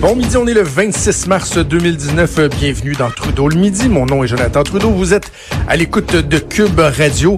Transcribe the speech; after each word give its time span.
Bon 0.00 0.14
midi, 0.14 0.36
on 0.36 0.46
est 0.46 0.54
le 0.54 0.62
26 0.62 1.26
mars 1.26 1.58
2019. 1.58 2.48
Bienvenue 2.50 2.92
dans 2.92 3.10
Trudeau 3.10 3.48
le 3.48 3.56
midi. 3.56 3.88
Mon 3.88 4.06
nom 4.06 4.22
est 4.22 4.28
Jonathan 4.28 4.62
Trudeau. 4.62 4.90
Vous 4.90 5.12
êtes 5.12 5.32
à 5.66 5.74
l'écoute 5.74 6.14
de 6.14 6.38
Cube 6.38 6.78
Radio. 6.78 7.36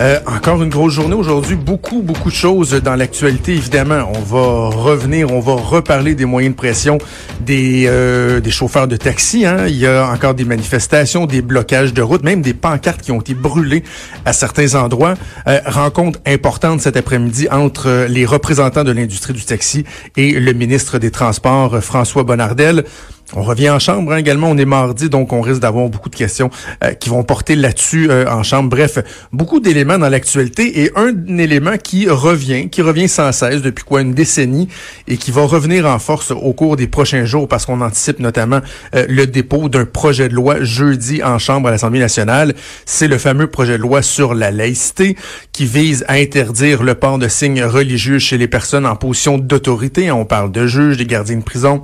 Euh, 0.00 0.18
encore 0.26 0.60
une 0.60 0.70
grosse 0.70 0.92
journée 0.92 1.14
aujourd'hui. 1.14 1.54
Beaucoup, 1.54 2.02
beaucoup 2.02 2.28
de 2.28 2.34
choses 2.34 2.72
dans 2.72 2.96
l'actualité. 2.96 3.52
Évidemment, 3.52 4.10
on 4.12 4.20
va 4.20 4.76
revenir, 4.76 5.30
on 5.30 5.38
va 5.38 5.54
reparler 5.54 6.16
des 6.16 6.24
moyens 6.24 6.52
de 6.52 6.56
pression 6.56 6.98
des, 7.40 7.84
euh, 7.86 8.40
des 8.40 8.50
chauffeurs 8.50 8.88
de 8.88 8.96
taxi. 8.96 9.46
Hein. 9.46 9.66
Il 9.68 9.76
y 9.76 9.86
a 9.86 10.08
encore 10.08 10.34
des 10.34 10.44
manifestations, 10.44 11.26
des 11.26 11.42
blocages 11.42 11.94
de 11.94 12.02
route, 12.02 12.24
même 12.24 12.42
des 12.42 12.54
pancartes 12.54 13.02
qui 13.02 13.12
ont 13.12 13.20
été 13.20 13.34
brûlées 13.34 13.84
à 14.24 14.32
certains 14.32 14.74
endroits. 14.74 15.14
Euh, 15.46 15.60
rencontre 15.66 16.18
importante 16.26 16.80
cet 16.80 16.96
après-midi 16.96 17.46
entre 17.52 18.06
les 18.08 18.26
représentants 18.26 18.82
de 18.82 18.90
l'industrie 18.90 19.32
du 19.32 19.44
taxi 19.44 19.84
et 20.16 20.32
le 20.32 20.52
ministre 20.54 20.98
des 20.98 21.12
Transports, 21.12 21.78
François 21.80 22.24
Bonnardel. 22.24 22.84
On 23.36 23.42
revient 23.42 23.70
en 23.70 23.80
chambre 23.80 24.12
hein, 24.12 24.18
également. 24.18 24.50
On 24.50 24.56
est 24.56 24.64
mardi, 24.64 25.08
donc 25.08 25.32
on 25.32 25.40
risque 25.40 25.60
d'avoir 25.60 25.88
beaucoup 25.88 26.08
de 26.08 26.14
questions 26.14 26.50
euh, 26.84 26.92
qui 26.92 27.08
vont 27.08 27.24
porter 27.24 27.56
là-dessus 27.56 28.08
euh, 28.10 28.30
en 28.30 28.42
chambre. 28.44 28.70
Bref, 28.70 28.98
beaucoup 29.32 29.58
d'éléments 29.58 29.98
dans 29.98 30.08
l'actualité 30.08 30.82
et 30.82 30.92
un 30.96 31.12
élément 31.38 31.76
qui 31.76 32.08
revient, 32.08 32.68
qui 32.68 32.80
revient 32.80 33.08
sans 33.08 33.32
cesse 33.32 33.60
depuis 33.60 33.84
quoi 33.84 34.02
une 34.02 34.14
décennie 34.14 34.68
et 35.08 35.16
qui 35.16 35.32
va 35.32 35.42
revenir 35.42 35.86
en 35.86 35.98
force 35.98 36.30
au 36.30 36.52
cours 36.52 36.76
des 36.76 36.86
prochains 36.86 37.24
jours 37.24 37.48
parce 37.48 37.66
qu'on 37.66 37.80
anticipe 37.80 38.20
notamment 38.20 38.60
euh, 38.94 39.04
le 39.08 39.26
dépôt 39.26 39.68
d'un 39.68 39.84
projet 39.84 40.28
de 40.28 40.34
loi 40.34 40.62
jeudi 40.62 41.22
en 41.22 41.38
chambre 41.38 41.68
à 41.68 41.70
l'Assemblée 41.72 42.00
nationale. 42.00 42.54
C'est 42.86 43.08
le 43.08 43.18
fameux 43.18 43.48
projet 43.48 43.78
de 43.78 43.82
loi 43.82 44.02
sur 44.02 44.34
la 44.34 44.52
laïcité 44.52 45.16
qui 45.52 45.66
vise 45.66 46.04
à 46.06 46.14
interdire 46.14 46.84
le 46.84 46.94
port 46.94 47.18
de 47.18 47.26
signes 47.26 47.64
religieux 47.64 48.20
chez 48.20 48.38
les 48.38 48.48
personnes 48.48 48.86
en 48.86 48.94
position 48.94 49.38
d'autorité. 49.38 50.12
On 50.12 50.24
parle 50.24 50.52
de 50.52 50.66
juges, 50.68 50.98
des 50.98 51.06
gardiens 51.06 51.38
de 51.38 51.42
prison 51.42 51.82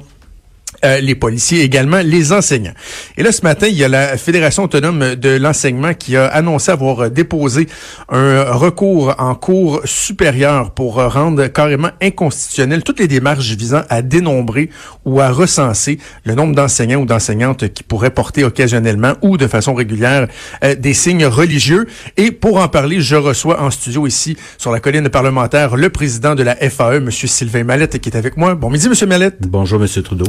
euh, 0.84 1.00
les 1.00 1.14
policiers, 1.14 1.62
également 1.62 2.00
les 2.02 2.32
enseignants. 2.32 2.74
Et 3.16 3.22
là, 3.22 3.32
ce 3.32 3.42
matin, 3.42 3.66
il 3.66 3.76
y 3.76 3.84
a 3.84 3.88
la 3.88 4.16
Fédération 4.16 4.64
autonome 4.64 5.14
de 5.14 5.30
l'enseignement 5.36 5.94
qui 5.94 6.16
a 6.16 6.26
annoncé 6.26 6.70
avoir 6.70 7.10
déposé 7.10 7.66
un 8.08 8.44
recours 8.52 9.14
en 9.18 9.34
cours 9.34 9.80
supérieur 9.84 10.72
pour 10.72 10.94
rendre 10.94 11.46
carrément 11.46 11.90
inconstitutionnel 12.00 12.82
toutes 12.82 13.00
les 13.00 13.08
démarches 13.08 13.50
visant 13.50 13.82
à 13.88 14.02
dénombrer 14.02 14.70
ou 15.04 15.20
à 15.20 15.30
recenser 15.30 15.98
le 16.24 16.34
nombre 16.34 16.54
d'enseignants 16.54 17.00
ou 17.00 17.06
d'enseignantes 17.06 17.72
qui 17.72 17.82
pourraient 17.82 18.10
porter 18.10 18.44
occasionnellement 18.44 19.14
ou 19.22 19.36
de 19.36 19.46
façon 19.46 19.74
régulière 19.74 20.28
euh, 20.64 20.74
des 20.74 20.94
signes 20.94 21.26
religieux. 21.26 21.86
Et 22.16 22.30
pour 22.30 22.58
en 22.58 22.68
parler, 22.68 23.00
je 23.00 23.16
reçois 23.16 23.60
en 23.60 23.70
studio 23.70 24.06
ici, 24.06 24.36
sur 24.58 24.72
la 24.72 24.80
colline 24.80 25.08
parlementaire, 25.08 25.76
le 25.76 25.90
président 25.90 26.34
de 26.34 26.42
la 26.42 26.56
FAE, 26.56 26.96
M. 26.96 27.10
Sylvain 27.10 27.64
Mallette, 27.64 27.98
qui 27.98 28.08
est 28.08 28.16
avec 28.16 28.36
moi. 28.36 28.54
Bon 28.54 28.70
midi, 28.70 28.86
M. 28.86 29.08
Mallette. 29.08 29.38
Bonjour, 29.40 29.80
M. 29.82 29.88
Trudeau. 30.02 30.26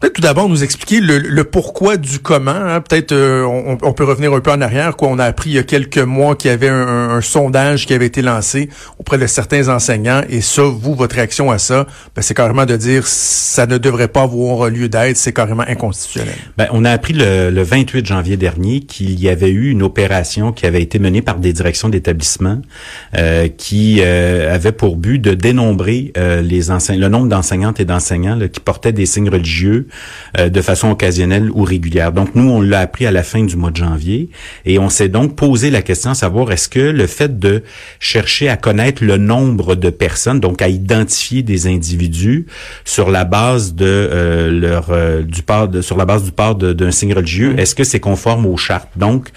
Peut-être 0.00 0.14
tout 0.14 0.22
d'abord 0.22 0.48
nous 0.48 0.62
expliquer 0.62 1.00
le, 1.00 1.44
pourquoi 1.44 1.96
du 1.96 2.18
comment. 2.18 2.50
Hein. 2.50 2.80
Peut-être 2.80 3.12
euh, 3.12 3.44
on, 3.44 3.92
peut 3.92 4.04
revenir 4.04 4.32
un 4.32 4.40
peu 4.40 4.50
en 4.50 4.60
arrière. 4.60 4.96
Quoi, 4.96 5.08
on 5.08 5.18
a 5.18 5.24
appris 5.24 5.50
il 5.50 5.56
y 5.56 5.58
a 5.58 5.62
quelques 5.62 5.98
mois 5.98 6.36
qu'il 6.36 6.50
y 6.50 6.54
avait 6.54 6.68
un, 6.68 7.20
sondage 7.20 7.86
qui 7.86 7.94
avait 7.94 8.06
été 8.06 8.22
lancé 8.22 8.68
auprès 8.98 9.18
de 9.18 9.26
certains 9.26 9.68
enseignants. 9.68 10.22
Et 10.28 10.40
ça, 10.40 10.62
vous, 10.62 10.94
votre 10.94 11.16
réaction 11.16 11.50
à 11.50 11.58
ça, 11.58 11.86
ben, 12.14 12.22
c'est 12.22 12.34
carrément 12.34 12.66
de 12.66 12.76
dire 12.76 13.06
ça 13.06 13.66
ne 13.66 13.78
devrait 13.78 14.08
pas 14.08 14.22
avoir 14.22 14.68
lieu 14.68 14.88
d'être. 14.88 15.16
C'est 15.16 15.32
carrément 15.32 15.64
inconstitutionnel. 15.66 16.34
Ben, 16.56 16.66
on 16.72 16.84
a 16.84 16.90
appris 16.90 17.14
le, 17.14 17.50
le 17.50 17.62
28 17.62 18.04
janvier 18.04 18.36
dernier 18.36 18.80
qu'il 18.80 19.18
y 19.20 19.28
avait 19.28 19.50
eu 19.50 19.70
une 19.70 19.82
opération 19.82 20.52
qui 20.52 20.66
avait 20.66 20.82
été 20.82 20.98
menée 20.98 21.22
par 21.22 21.38
des 21.38 21.52
directions 21.52 21.88
d'établissement 21.88 22.60
euh, 23.16 23.48
qui 23.48 24.00
euh, 24.00 24.54
avait 24.54 24.72
pour 24.72 24.96
but 24.96 25.18
de 25.18 25.34
dénombrer 25.34 26.12
euh, 26.16 26.42
les 26.42 26.66
le 26.66 27.08
nombre 27.08 27.28
d'enseignantes 27.28 27.80
et 27.80 27.84
d'enseignants 27.84 28.38
qui 28.48 28.60
portaient 28.60 28.92
des 28.92 29.06
signes 29.06 29.28
religieux 29.28 29.85
euh, 30.38 30.48
de 30.48 30.60
façon 30.60 30.90
occasionnelle 30.90 31.50
ou 31.50 31.62
régulière. 31.62 32.12
Donc 32.12 32.34
nous, 32.34 32.48
on 32.48 32.60
l'a 32.60 32.80
appris 32.80 33.06
à 33.06 33.10
la 33.10 33.22
fin 33.22 33.44
du 33.44 33.56
mois 33.56 33.70
de 33.70 33.76
janvier 33.76 34.28
et 34.64 34.78
on 34.78 34.88
s'est 34.88 35.08
donc 35.08 35.36
posé 35.36 35.70
la 35.70 35.82
question 35.82 36.10
à 36.10 36.14
savoir 36.14 36.52
est-ce 36.52 36.68
que 36.68 36.80
le 36.80 37.06
fait 37.06 37.38
de 37.38 37.62
chercher 38.00 38.48
à 38.48 38.56
connaître 38.56 39.04
le 39.04 39.16
nombre 39.16 39.74
de 39.74 39.90
personnes, 39.90 40.40
donc 40.40 40.62
à 40.62 40.68
identifier 40.68 41.42
des 41.42 41.66
individus 41.66 42.46
sur 42.84 43.10
la 43.10 43.24
base 43.24 43.74
de 43.74 43.86
euh, 43.86 44.50
leur 44.50 44.90
euh, 44.90 45.22
du 45.22 45.42
port 45.42 45.68
de, 45.68 45.80
sur 45.80 45.96
la 45.96 46.04
base 46.04 46.24
du 46.24 46.32
port 46.32 46.54
d'un 46.54 46.90
signe 46.90 47.14
religieux, 47.14 47.54
mm. 47.54 47.58
est-ce 47.58 47.74
que 47.74 47.84
c'est 47.84 48.00
conforme 48.00 48.46
aux 48.46 48.56
chartes? 48.56 48.88
Donc 48.96 49.28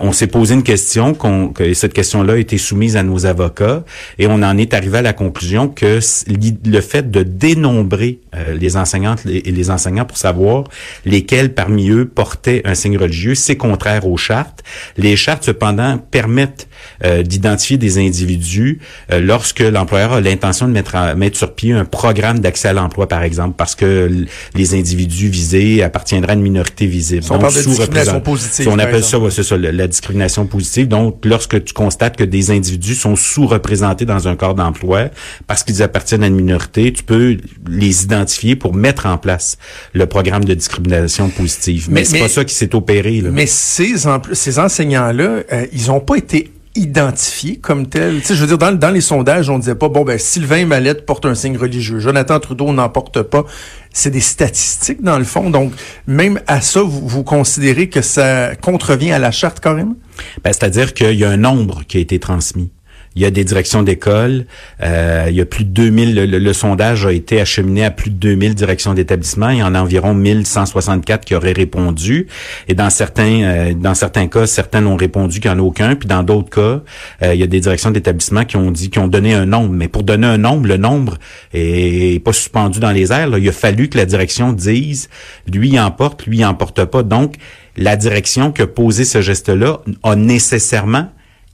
on 0.00 0.12
s'est 0.12 0.26
posé 0.26 0.54
une 0.54 0.62
question 0.62 1.14
qu'on 1.14 1.48
que 1.48 1.72
cette 1.74 1.92
question-là 1.92 2.34
a 2.34 2.36
été 2.36 2.58
soumise 2.58 2.96
à 2.96 3.02
nos 3.02 3.26
avocats 3.26 3.84
et 4.18 4.26
on 4.26 4.42
en 4.42 4.56
est 4.58 4.74
arrivé 4.74 4.98
à 4.98 5.02
la 5.02 5.12
conclusion 5.12 5.68
que 5.68 6.00
le 6.28 6.80
fait 6.80 7.10
de 7.10 7.22
dénombrer 7.22 8.20
les 8.54 8.76
enseignantes 8.76 9.24
et 9.26 9.50
les 9.50 9.70
enseignants 9.70 9.85
pour 10.06 10.16
savoir 10.16 10.64
lesquels 11.04 11.54
parmi 11.54 11.90
eux 11.90 12.06
portaient 12.06 12.62
un 12.64 12.74
signe 12.74 12.98
religieux. 12.98 13.34
C'est 13.34 13.56
contraire 13.56 14.06
aux 14.06 14.16
chartes. 14.16 14.62
Les 14.96 15.16
chartes, 15.16 15.44
cependant, 15.44 15.98
permettent 15.98 16.68
euh, 17.04 17.22
d'identifier 17.22 17.76
des 17.76 17.98
individus 17.98 18.78
euh, 19.12 19.20
lorsque 19.20 19.60
l'employeur 19.60 20.14
a 20.14 20.20
l'intention 20.20 20.66
de 20.66 20.72
mettre, 20.72 20.96
mettre 21.16 21.36
sur 21.36 21.54
pied 21.54 21.72
un 21.72 21.84
programme 21.84 22.40
d'accès 22.40 22.68
à 22.68 22.72
l'emploi, 22.72 23.08
par 23.08 23.22
exemple, 23.22 23.54
parce 23.56 23.74
que 23.74 24.10
les 24.54 24.74
individus 24.74 25.28
visés 25.28 25.82
appartiendraient 25.82 26.32
à 26.32 26.34
une 26.34 26.42
minorité 26.42 26.86
visible. 26.86 27.24
on 27.30 27.38
parle 27.38 27.54
de 27.54 27.62
discrimination 27.62 28.20
positive. 28.20 28.68
On 28.68 28.78
appelle 28.78 29.04
ça, 29.04 29.18
c'est 29.30 29.42
ça, 29.42 29.56
la, 29.56 29.86
discrimination 29.86 30.46
positive. 30.46 30.88
Donc, 30.88 31.24
lorsque 31.24 31.62
tu 31.64 31.72
constates 31.72 32.16
que 32.16 32.24
des 32.24 32.50
individus 32.50 32.94
sont 32.94 33.16
sous-représentés 33.16 34.04
dans 34.04 34.28
un 34.28 34.36
corps 34.36 34.54
d'emploi 34.54 35.10
parce 35.46 35.62
qu'ils 35.62 35.82
appartiennent 35.82 36.22
à 36.22 36.26
une 36.26 36.34
minorité, 36.34 36.92
tu 36.92 37.02
peux 37.02 37.36
les 37.68 38.04
identifier 38.04 38.56
pour 38.56 38.74
mettre 38.74 39.06
en 39.06 39.18
place 39.18 39.58
le 39.92 40.06
programme 40.06 40.44
de 40.44 40.54
discrimination 40.54 41.28
positive. 41.28 41.88
Mais, 41.90 42.04
c'est 42.04 42.18
pas 42.18 42.28
ça 42.28 42.44
qui 42.44 42.54
s'est 42.54 42.74
opéré. 42.74 43.20
Là. 43.20 43.30
Mais 43.30 43.46
ces, 43.46 43.94
ces 44.32 44.58
enseignants-là, 44.58 45.42
euh, 45.52 45.66
ils 45.72 45.90
ont 45.90 46.00
pas 46.00 46.16
été 46.16 46.50
identifiés 46.76 47.56
comme 47.56 47.86
tels. 47.86 48.20
Tu 48.20 48.26
sais, 48.26 48.34
je 48.34 48.40
veux 48.40 48.46
dire, 48.46 48.58
dans, 48.58 48.72
dans 48.72 48.90
les 48.90 49.00
sondages, 49.00 49.50
on 49.50 49.58
disait 49.58 49.74
pas, 49.74 49.88
bon, 49.88 50.04
ben, 50.04 50.18
Sylvain 50.18 50.66
Mallette 50.66 51.06
porte 51.06 51.26
un 51.26 51.34
signe 51.34 51.56
religieux, 51.56 51.98
Jonathan 51.98 52.38
Trudeau 52.40 52.72
n'en 52.72 52.88
porte 52.88 53.22
pas. 53.22 53.44
C'est 53.92 54.10
des 54.10 54.20
statistiques, 54.20 55.02
dans 55.02 55.18
le 55.18 55.24
fond. 55.24 55.50
Donc, 55.50 55.72
même 56.06 56.40
à 56.46 56.60
ça, 56.60 56.82
vous, 56.82 57.06
vous 57.06 57.24
considérez 57.24 57.88
que 57.88 58.02
ça 58.02 58.54
contrevient 58.56 59.12
à 59.12 59.18
la 59.18 59.30
charte, 59.30 59.60
carrément? 59.60 59.96
Ben, 60.44 60.52
C'est-à-dire 60.52 60.94
qu'il 60.94 61.14
y 61.14 61.24
a 61.24 61.30
un 61.30 61.36
nombre 61.36 61.82
qui 61.88 61.96
a 61.96 62.00
été 62.00 62.18
transmis. 62.18 62.70
Il 63.16 63.22
y 63.22 63.24
a 63.24 63.30
des 63.30 63.44
directions 63.44 63.82
d'école. 63.82 64.44
Euh, 64.82 65.26
il 65.30 65.34
y 65.34 65.40
a 65.40 65.46
plus 65.46 65.64
de 65.64 65.70
2000. 65.70 66.14
Le, 66.14 66.26
le, 66.26 66.52
sondage 66.52 67.06
a 67.06 67.12
été 67.12 67.40
acheminé 67.40 67.84
à 67.84 67.90
plus 67.90 68.10
de 68.10 68.16
2000 68.16 68.54
directions 68.54 68.92
d'établissement. 68.92 69.48
Il 69.48 69.58
y 69.58 69.62
en 69.62 69.74
a 69.74 69.80
environ 69.80 70.12
1164 70.12 71.24
qui 71.24 71.34
auraient 71.34 71.52
répondu. 71.52 72.26
Et 72.68 72.74
dans 72.74 72.90
certains, 72.90 73.42
euh, 73.42 73.74
dans 73.74 73.94
certains 73.94 74.28
cas, 74.28 74.46
certains 74.46 74.82
n'ont 74.82 74.96
répondu 74.96 75.40
qu'il 75.40 75.50
n'y 75.50 75.56
en 75.56 75.60
a 75.60 75.62
aucun. 75.62 75.96
Puis 75.96 76.06
dans 76.06 76.22
d'autres 76.22 76.50
cas, 76.50 76.82
euh, 77.22 77.34
il 77.34 77.40
y 77.40 77.42
a 77.42 77.46
des 77.46 77.60
directions 77.60 77.90
d'établissement 77.90 78.44
qui 78.44 78.58
ont 78.58 78.70
dit, 78.70 78.90
qui 78.90 78.98
ont 78.98 79.08
donné 79.08 79.32
un 79.32 79.46
nombre. 79.46 79.72
Mais 79.72 79.88
pour 79.88 80.02
donner 80.02 80.26
un 80.26 80.38
nombre, 80.38 80.68
le 80.68 80.76
nombre 80.76 81.16
est, 81.54 82.22
pas 82.22 82.34
suspendu 82.34 82.80
dans 82.80 82.92
les 82.92 83.12
airs. 83.12 83.38
Il 83.38 83.48
a 83.48 83.52
fallu 83.52 83.88
que 83.88 83.96
la 83.96 84.04
direction 84.04 84.52
dise, 84.52 85.08
lui 85.50 85.70
il 85.70 85.80
emporte, 85.80 86.26
lui 86.26 86.38
il 86.38 86.44
emporte 86.44 86.84
pas. 86.84 87.02
Donc 87.02 87.36
la 87.78 87.96
direction 87.96 88.52
qui 88.52 88.60
a 88.60 88.66
posé 88.66 89.06
ce 89.06 89.22
geste-là 89.22 89.80
a 90.02 90.16
nécessairement 90.16 91.08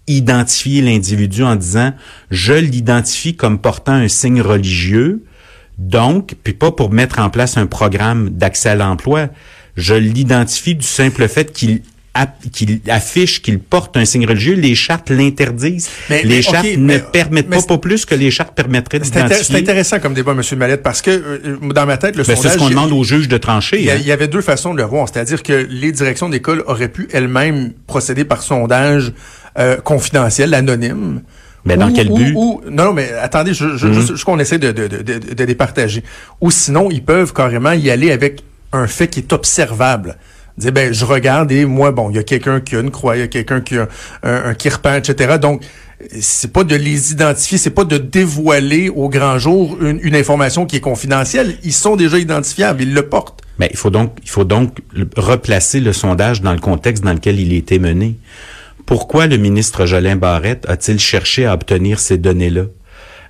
identifier 0.07 0.83
l'individu 0.83 1.43
en 1.43 1.57
disant 1.57 1.93
je 2.31 2.55
l'identifie 2.55 3.37
comme 3.37 3.59
portant 3.59 3.93
un 3.93 4.09
signe 4.09 4.41
religieux, 4.41 5.25
donc, 5.79 6.35
puis 6.43 6.53
pas 6.53 6.73
pour 6.73 6.91
mettre 6.91 7.19
en 7.19 7.31
place 7.31 7.57
un 7.57 7.67
programme 7.67 8.31
d'accès 8.31 8.71
à 8.71 8.75
l'emploi, 8.75 9.29
je 9.77 9.95
l'identifie 9.95 10.75
du 10.75 10.87
simple 10.87 11.29
fait 11.29 11.53
qu'il 11.53 11.83
qu'il 12.53 12.81
affiche 12.89 13.41
qu'il 13.41 13.59
porte 13.59 13.97
un 13.97 14.05
signe 14.05 14.27
religieux, 14.27 14.55
les 14.55 14.75
chartes 14.75 15.11
l'interdisent. 15.11 15.89
les 16.11 16.43
chartes 16.43 16.77
ne 16.77 16.99
permettent 16.99 17.49
pas, 17.49 17.63
pas 17.63 17.79
plus 17.79 18.05
que 18.05 18.15
les 18.15 18.31
chartes 18.31 18.55
permettraient 18.55 18.99
d'identifier. 18.99 19.45
C'est 19.45 19.57
intéressant 19.57 19.99
comme 19.99 20.13
débat, 20.13 20.33
M. 20.33 20.59
Mallette, 20.59 20.83
parce 20.83 21.01
que 21.01 21.11
euh, 21.11 21.57
dans 21.73 21.87
ma 21.87 21.97
tête, 21.97 22.17
le 22.17 22.25
sondage... 22.25 22.43
C'est 22.43 22.49
ce 22.51 22.59
qu'on 22.59 22.69
demande 22.69 22.93
aux 22.93 23.05
juges 23.05 23.29
de 23.29 23.39
trancher. 23.39 23.79
Il 23.81 23.87
y, 23.87 23.91
hein. 23.91 23.97
y, 23.97 24.13
avait 24.13 24.29
deux 24.29 24.43
façons 24.43 24.75
de 24.75 24.79
le 24.79 24.85
voir, 24.85 25.09
c'est-à-dire 25.09 25.43
que 25.43 25.67
les 25.71 25.93
directions 25.93 26.29
d'école 26.29 26.63
auraient 26.67 26.89
pu 26.89 27.09
elles-mêmes 27.13 27.73
procéder 27.87 28.25
par 28.25 28.43
sondage 28.43 29.13
euh, 29.59 29.77
confidentiel, 29.77 30.53
anonyme. 30.55 31.23
Mais 31.65 31.77
dans 31.77 31.93
quel 31.93 32.09
but? 32.09 32.35
non, 32.71 32.93
mais 32.93 33.13
attendez, 33.13 33.55
je, 33.55 33.77
je, 33.77 33.87
mhm. 33.87 34.19
qu'on 34.25 34.39
essaie 34.39 34.59
de, 34.59 34.73
de, 34.73 34.89
de, 34.89 35.19
de, 35.19 35.45
les 35.45 35.55
partager. 35.55 36.03
Ou 36.41 36.51
sinon, 36.51 36.91
ils 36.91 37.05
peuvent 37.05 37.33
carrément 37.33 37.73
y 37.73 37.91
aller 37.91 38.11
avec 38.11 38.43
un 38.73 38.87
fait 38.87 39.09
qui 39.09 39.21
est 39.21 39.33
observable. 39.33 40.17
Dire, 40.59 40.73
ben, 40.73 40.93
je 40.93 41.05
regarde 41.05 41.51
et 41.51 41.65
moi, 41.65 41.93
bon, 41.93 42.11
il 42.11 42.17
y 42.17 42.19
a 42.19 42.23
quelqu'un 42.23 42.61
qui 42.61 42.77
a 42.77 42.81
une 42.81 42.91
croix, 42.91 43.17
il 43.17 43.21
y 43.21 43.23
a 43.23 43.29
quelqu'un 43.29 43.61
qui 43.61 43.79
a 43.79 43.89
un, 44.23 44.45
un 44.45 44.55
kirpan, 44.55 44.97
etc. 44.97 45.39
Donc, 45.41 45.63
c'est 46.21 46.53
pas 46.53 46.65
de 46.65 46.75
les 46.75 47.13
identifier, 47.13 47.59
c'est 47.59 47.71
pas 47.71 47.85
de 47.85 47.97
dévoiler 47.99 48.89
au 48.89 49.09
grand 49.09 49.39
jour 49.39 49.79
une, 49.81 50.01
une, 50.03 50.17
information 50.17 50.67
qui 50.67 50.77
est 50.77 50.81
confidentielle. 50.81 51.57
Ils 51.63 51.73
sont 51.73 51.97
déjà 51.97 52.19
identifiables, 52.19 52.83
ils 52.83 52.93
le 52.93 53.09
portent. 53.09 53.41
Mais 53.59 53.69
il 53.71 53.77
faut 53.77 53.91
donc, 53.91 54.17
il 54.23 54.31
faut 54.31 54.45
donc 54.45 54.79
replacer 55.17 55.81
le 55.81 55.93
sondage 55.93 56.43
dans 56.43 56.53
le 56.53 56.59
contexte 56.59 57.05
dans 57.05 57.13
lequel 57.13 57.39
il 57.39 57.53
a 57.53 57.57
été 57.57 57.79
mené. 57.79 58.17
Pourquoi 58.87 59.27
le 59.27 59.37
ministre 59.37 59.87
Jolin 59.87 60.17
Barrette 60.17 60.67
a-t-il 60.69 60.99
cherché 60.99 61.47
à 61.47 61.55
obtenir 61.55 62.01
ces 62.01 62.19
données-là? 62.19 62.65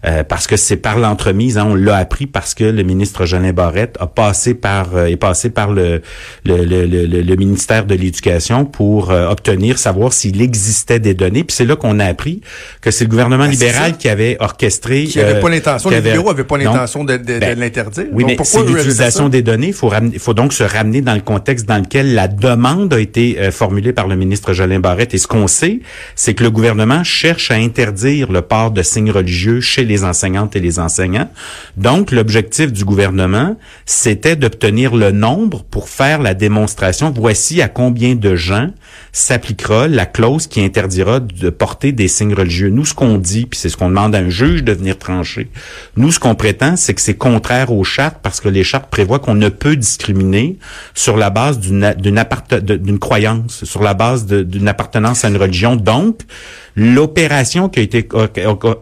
Euh, 0.04 0.24
parce 0.24 0.46
que 0.46 0.56
c'est 0.56 0.76
par 0.76 0.98
l'entremise, 0.98 1.58
hein, 1.58 1.66
on 1.68 1.74
l'a 1.74 1.96
appris 1.96 2.26
parce 2.26 2.54
que 2.54 2.64
le 2.64 2.82
ministre 2.82 3.24
Jolin 3.24 3.52
Barrette 3.52 3.96
a 4.00 4.06
passé 4.06 4.54
par 4.54 4.98
est 5.06 5.16
passé 5.16 5.50
par 5.50 5.72
le 5.72 6.02
le, 6.44 6.64
le, 6.64 6.86
le, 6.86 7.36
ministère 7.36 7.86
de 7.86 7.94
l'Éducation 7.94 8.64
pour 8.64 9.10
obtenir 9.10 9.78
savoir 9.78 10.12
s'il 10.12 10.40
existait 10.40 10.98
des 10.98 11.14
données. 11.14 11.44
Puis 11.44 11.56
c'est 11.56 11.64
là 11.64 11.76
qu'on 11.76 11.98
a 11.98 12.04
appris 12.04 12.40
que 12.80 12.90
c'est 12.90 13.04
le 13.04 13.10
gouvernement 13.10 13.44
ben, 13.44 13.50
libéral 13.50 13.96
qui 13.96 14.08
avait 14.08 14.36
orchestré. 14.40 15.04
Qui 15.04 15.20
avait 15.20 15.40
pas 15.40 15.50
l'intention. 15.50 15.90
Les 15.90 15.96
libéraux 16.00 16.30
n'avaient 16.30 16.44
pas 16.44 16.58
l'intention 16.58 17.04
de, 17.04 17.16
de, 17.16 17.38
ben, 17.38 17.58
l'interdire. 17.58 18.06
Oui, 18.12 18.24
mais 18.26 18.36
c'est 18.42 18.64
l'utilisation 18.64 19.28
des 19.28 19.42
données. 19.42 19.68
Il 19.68 19.72
faut, 19.72 19.92
faut 20.18 20.34
donc 20.34 20.52
se 20.52 20.64
ramener 20.64 21.00
dans 21.00 21.14
le 21.14 21.20
contexte 21.20 21.66
dans 21.66 21.78
lequel 21.78 22.14
la 22.14 22.28
demande 22.28 22.92
a 22.94 23.00
été 23.00 23.50
formulée 23.50 23.92
par 23.92 24.08
le 24.08 24.16
ministre 24.16 24.52
Jolin 24.52 24.80
Barrette. 24.80 25.14
Et 25.14 25.18
ce 25.18 25.26
qu'on 25.26 25.46
sait, 25.46 25.80
c'est 26.14 26.34
que 26.34 26.42
le 26.42 26.50
gouvernement 26.50 27.04
cherche 27.04 27.50
à 27.50 27.54
interdire 27.54 28.30
le 28.30 28.42
port 28.42 28.70
de 28.70 28.82
signes 28.82 29.10
religieux 29.10 29.60
chez 29.60 29.84
les 29.84 29.91
enseignantes 30.04 30.56
et 30.56 30.60
les 30.60 30.78
enseignants. 30.78 31.28
Donc, 31.76 32.10
l'objectif 32.10 32.72
du 32.72 32.84
gouvernement, 32.84 33.56
c'était 33.86 34.36
d'obtenir 34.36 34.96
le 34.96 35.12
nombre 35.12 35.62
pour 35.64 35.88
faire 35.88 36.20
la 36.20 36.34
démonstration. 36.34 37.12
Voici 37.14 37.62
à 37.62 37.68
combien 37.68 38.14
de 38.14 38.34
gens 38.34 38.70
s'appliquera 39.12 39.88
la 39.88 40.06
clause 40.06 40.46
qui 40.46 40.62
interdira 40.62 41.20
de 41.20 41.50
porter 41.50 41.92
des 41.92 42.08
signes 42.08 42.32
religieux. 42.32 42.70
Nous, 42.70 42.86
ce 42.86 42.94
qu'on 42.94 43.18
dit, 43.18 43.44
puis 43.44 43.60
c'est 43.60 43.68
ce 43.68 43.76
qu'on 43.76 43.90
demande 43.90 44.14
à 44.14 44.18
un 44.18 44.30
juge 44.30 44.64
de 44.64 44.72
venir 44.72 44.98
trancher, 44.98 45.50
nous, 45.96 46.10
ce 46.10 46.18
qu'on 46.18 46.34
prétend, 46.34 46.76
c'est 46.76 46.94
que 46.94 47.00
c'est 47.02 47.14
contraire 47.14 47.72
aux 47.72 47.84
chartes 47.84 48.18
parce 48.22 48.40
que 48.40 48.48
les 48.48 48.64
chartes 48.64 48.90
prévoient 48.90 49.18
qu'on 49.18 49.34
ne 49.34 49.50
peut 49.50 49.76
discriminer 49.76 50.58
sur 50.94 51.18
la 51.18 51.28
base 51.28 51.60
d'une 51.60 51.94
d'une 51.98 52.98
croyance, 52.98 53.64
sur 53.64 53.82
la 53.82 53.92
base 53.92 54.26
d'une 54.26 54.68
appartenance 54.68 55.24
à 55.24 55.28
une 55.28 55.36
religion. 55.36 55.76
Donc, 55.76 56.20
l'opération 56.74 57.68
qui 57.68 57.80
a 57.80 57.82
été 57.82 58.08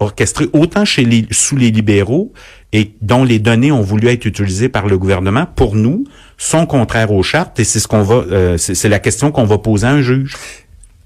orchestrée 0.01 0.49
autant 0.53 0.85
chez 0.85 1.27
sous 1.33 1.57
les 1.57 1.73
libéraux 1.73 2.33
et 2.73 2.93
dont 3.01 3.25
les 3.25 3.39
données 3.39 3.73
ont 3.73 3.81
voulu 3.81 4.09
être 4.09 4.25
utilisées 4.27 4.69
par 4.69 4.87
le 4.87 4.97
gouvernement, 4.97 5.47
pour 5.47 5.75
nous, 5.75 6.05
sont 6.39 6.67
contraires 6.67 7.13
aux 7.13 7.23
chartes 7.23 7.59
et 7.59 7.65
c'est 7.65 7.81
ce 7.81 7.89
qu'on 7.89 8.03
va, 8.03 8.25
euh, 8.31 8.57
c'est 8.59 8.89
la 8.89 9.01
question 9.01 9.33
qu'on 9.33 9.45
va 9.45 9.59
poser 9.59 9.87
à 9.87 9.91
un 9.91 10.03
juge. 10.03 10.37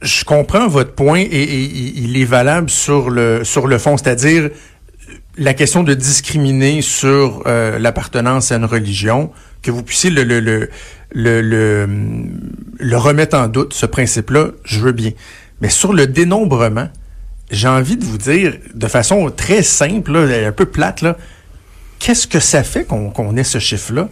Je 0.02 0.24
comprends 0.24 0.68
votre 0.68 0.92
point 0.92 1.20
et, 1.20 1.62
il 1.96 2.20
est 2.20 2.26
valable 2.26 2.68
sur 2.68 3.08
le 3.08 3.42
sur 3.44 3.66
le 3.66 3.78
fond, 3.78 3.96
c'est-à-dire 3.96 4.50
la 5.36 5.54
question 5.54 5.82
de 5.82 5.94
discriminer 5.94 6.82
sur 6.82 7.42
euh, 7.46 7.78
l'appartenance 7.78 8.52
à 8.52 8.56
une 8.56 8.66
religion, 8.66 9.30
que 9.62 9.70
vous 9.70 9.82
puissiez 9.82 10.10
le 10.10 10.22
le, 10.22 10.40
le 10.40 10.68
le, 11.16 11.40
le, 11.40 11.88
le 12.78 12.96
remettre 12.96 13.36
en 13.38 13.46
doute, 13.48 13.72
ce 13.72 13.86
principe-là, 13.86 14.48
je 14.64 14.80
veux 14.80 14.92
bien. 14.92 15.12
Mais 15.60 15.70
sur 15.70 15.92
le 15.92 16.06
dénombrement, 16.08 16.88
j'ai 17.50 17.68
envie 17.68 17.96
de 17.96 18.04
vous 18.04 18.18
dire, 18.18 18.54
de 18.74 18.86
façon 18.88 19.30
très 19.30 19.62
simple, 19.62 20.16
un 20.16 20.52
peu 20.52 20.66
plate, 20.66 21.02
là, 21.02 21.16
qu'est-ce 22.04 22.26
que 22.26 22.38
ça 22.38 22.62
fait 22.62 22.84
qu'on 22.84 23.36
ait 23.36 23.44
ce 23.44 23.58
chiffre-là? 23.58 24.08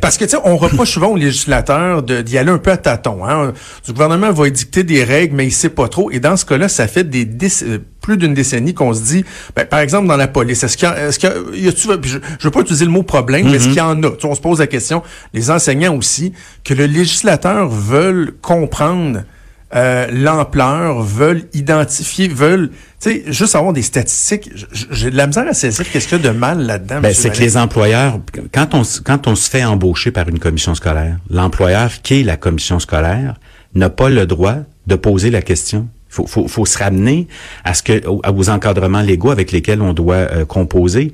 Parce 0.00 0.16
que, 0.16 0.24
tu 0.24 0.30
sais, 0.30 0.36
on 0.44 0.56
reproche 0.56 0.92
souvent 0.92 1.08
aux 1.08 1.16
législateurs 1.16 2.02
d'y 2.02 2.38
aller 2.38 2.50
un 2.50 2.58
peu 2.58 2.70
à 2.70 2.78
tâtons. 2.78 3.26
Hein. 3.26 3.52
Le 3.86 3.92
gouvernement 3.92 4.32
va 4.32 4.46
édicter 4.46 4.82
des 4.82 5.04
règles, 5.04 5.34
mais 5.34 5.46
il 5.46 5.50
sait 5.50 5.68
pas 5.68 5.88
trop. 5.88 6.10
Et 6.10 6.20
dans 6.20 6.36
ce 6.38 6.46
cas-là, 6.46 6.68
ça 6.68 6.86
fait 6.86 7.04
des 7.04 7.28
euh, 7.64 7.78
plus 8.00 8.16
d'une 8.16 8.32
décennie 8.32 8.72
qu'on 8.72 8.94
se 8.94 9.02
dit, 9.02 9.24
ben, 9.54 9.66
par 9.66 9.80
exemple, 9.80 10.06
dans 10.06 10.16
la 10.16 10.28
police, 10.28 10.62
est-ce 10.62 10.78
qu'il 10.78 10.88
y 10.88 10.90
a, 10.90 11.08
est-ce 11.08 11.18
qu'il 11.18 11.28
y 11.62 11.68
a, 11.68 11.72
je, 12.02 12.18
je 12.38 12.44
veux 12.44 12.50
pas 12.50 12.60
utiliser 12.60 12.86
le 12.86 12.92
mot 12.92 13.02
problème, 13.02 13.46
mais 13.46 13.56
est-ce 13.56 13.66
mm-hmm. 13.66 13.68
qu'il 13.68 13.76
y 13.76 13.80
en 13.80 14.02
a? 14.04 14.10
on 14.22 14.34
se 14.34 14.40
pose 14.40 14.60
la 14.60 14.66
question, 14.68 15.02
les 15.34 15.50
enseignants 15.50 15.94
aussi, 15.96 16.32
que 16.62 16.72
le 16.72 16.86
législateur 16.86 17.68
veulent 17.68 18.32
comprendre 18.40 19.24
euh, 19.74 20.06
l'ampleur, 20.12 21.02
veulent 21.02 21.44
identifier, 21.52 22.28
veulent, 22.28 22.70
tu 23.00 23.10
sais, 23.10 23.32
juste 23.32 23.56
avoir 23.56 23.72
des 23.72 23.82
statistiques. 23.82 24.50
J'ai 24.90 25.10
de 25.10 25.16
la 25.16 25.26
misère 25.26 25.48
à 25.48 25.54
saisir 25.54 25.90
qu'est-ce 25.90 26.06
qu'il 26.08 26.22
y 26.22 26.26
a 26.26 26.32
de 26.32 26.36
mal 26.36 26.64
là-dedans. 26.64 27.00
Ben, 27.00 27.12
c'est 27.12 27.30
que 27.30 27.40
les 27.40 27.56
employeurs, 27.56 28.20
quand 28.52 28.74
on, 28.74 28.82
quand 29.04 29.26
on 29.26 29.34
se 29.34 29.50
fait 29.50 29.64
embaucher 29.64 30.10
par 30.10 30.28
une 30.28 30.38
commission 30.38 30.74
scolaire, 30.74 31.18
l'employeur 31.28 31.90
qui 32.02 32.20
est 32.20 32.22
la 32.22 32.36
commission 32.36 32.78
scolaire 32.78 33.34
n'a 33.74 33.90
pas 33.90 34.08
le 34.08 34.26
droit 34.26 34.56
de 34.86 34.94
poser 34.94 35.30
la 35.30 35.42
question 35.42 35.88
faut, 36.14 36.26
faut, 36.26 36.46
faut 36.46 36.64
se 36.64 36.78
ramener 36.78 37.26
à 37.64 37.74
ce 37.74 37.82
que 37.82 38.06
aux 38.06 38.48
encadrements 38.48 39.00
légaux 39.00 39.30
avec 39.30 39.50
lesquels 39.50 39.82
on 39.82 39.92
doit 39.92 40.14
euh, 40.14 40.44
composer. 40.44 41.12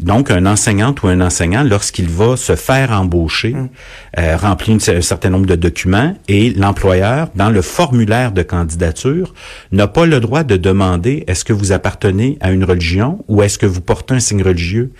Donc, 0.00 0.30
un 0.30 0.46
enseignant 0.46 0.94
ou 1.02 1.08
un 1.08 1.20
enseignant, 1.20 1.64
lorsqu'il 1.64 2.08
va 2.08 2.36
se 2.36 2.56
faire 2.56 2.92
embaucher, 2.92 3.54
mm. 3.54 3.68
euh, 4.18 4.36
remplit 4.36 4.78
un 4.86 5.00
certain 5.00 5.30
nombre 5.30 5.46
de 5.46 5.56
documents 5.56 6.14
et 6.28 6.50
l'employeur, 6.50 7.28
dans 7.34 7.50
le 7.50 7.62
formulaire 7.62 8.32
de 8.32 8.42
candidature, 8.42 9.34
n'a 9.72 9.88
pas 9.88 10.06
le 10.06 10.20
droit 10.20 10.44
de 10.44 10.56
demander 10.56 11.24
est-ce 11.26 11.44
que 11.44 11.52
vous 11.52 11.72
appartenez 11.72 12.38
à 12.40 12.52
une 12.52 12.64
religion 12.64 13.24
ou 13.28 13.42
est-ce 13.42 13.58
que 13.58 13.66
vous 13.66 13.80
portez 13.80 14.14
un 14.14 14.20
signe 14.20 14.42
religieux? 14.42 14.92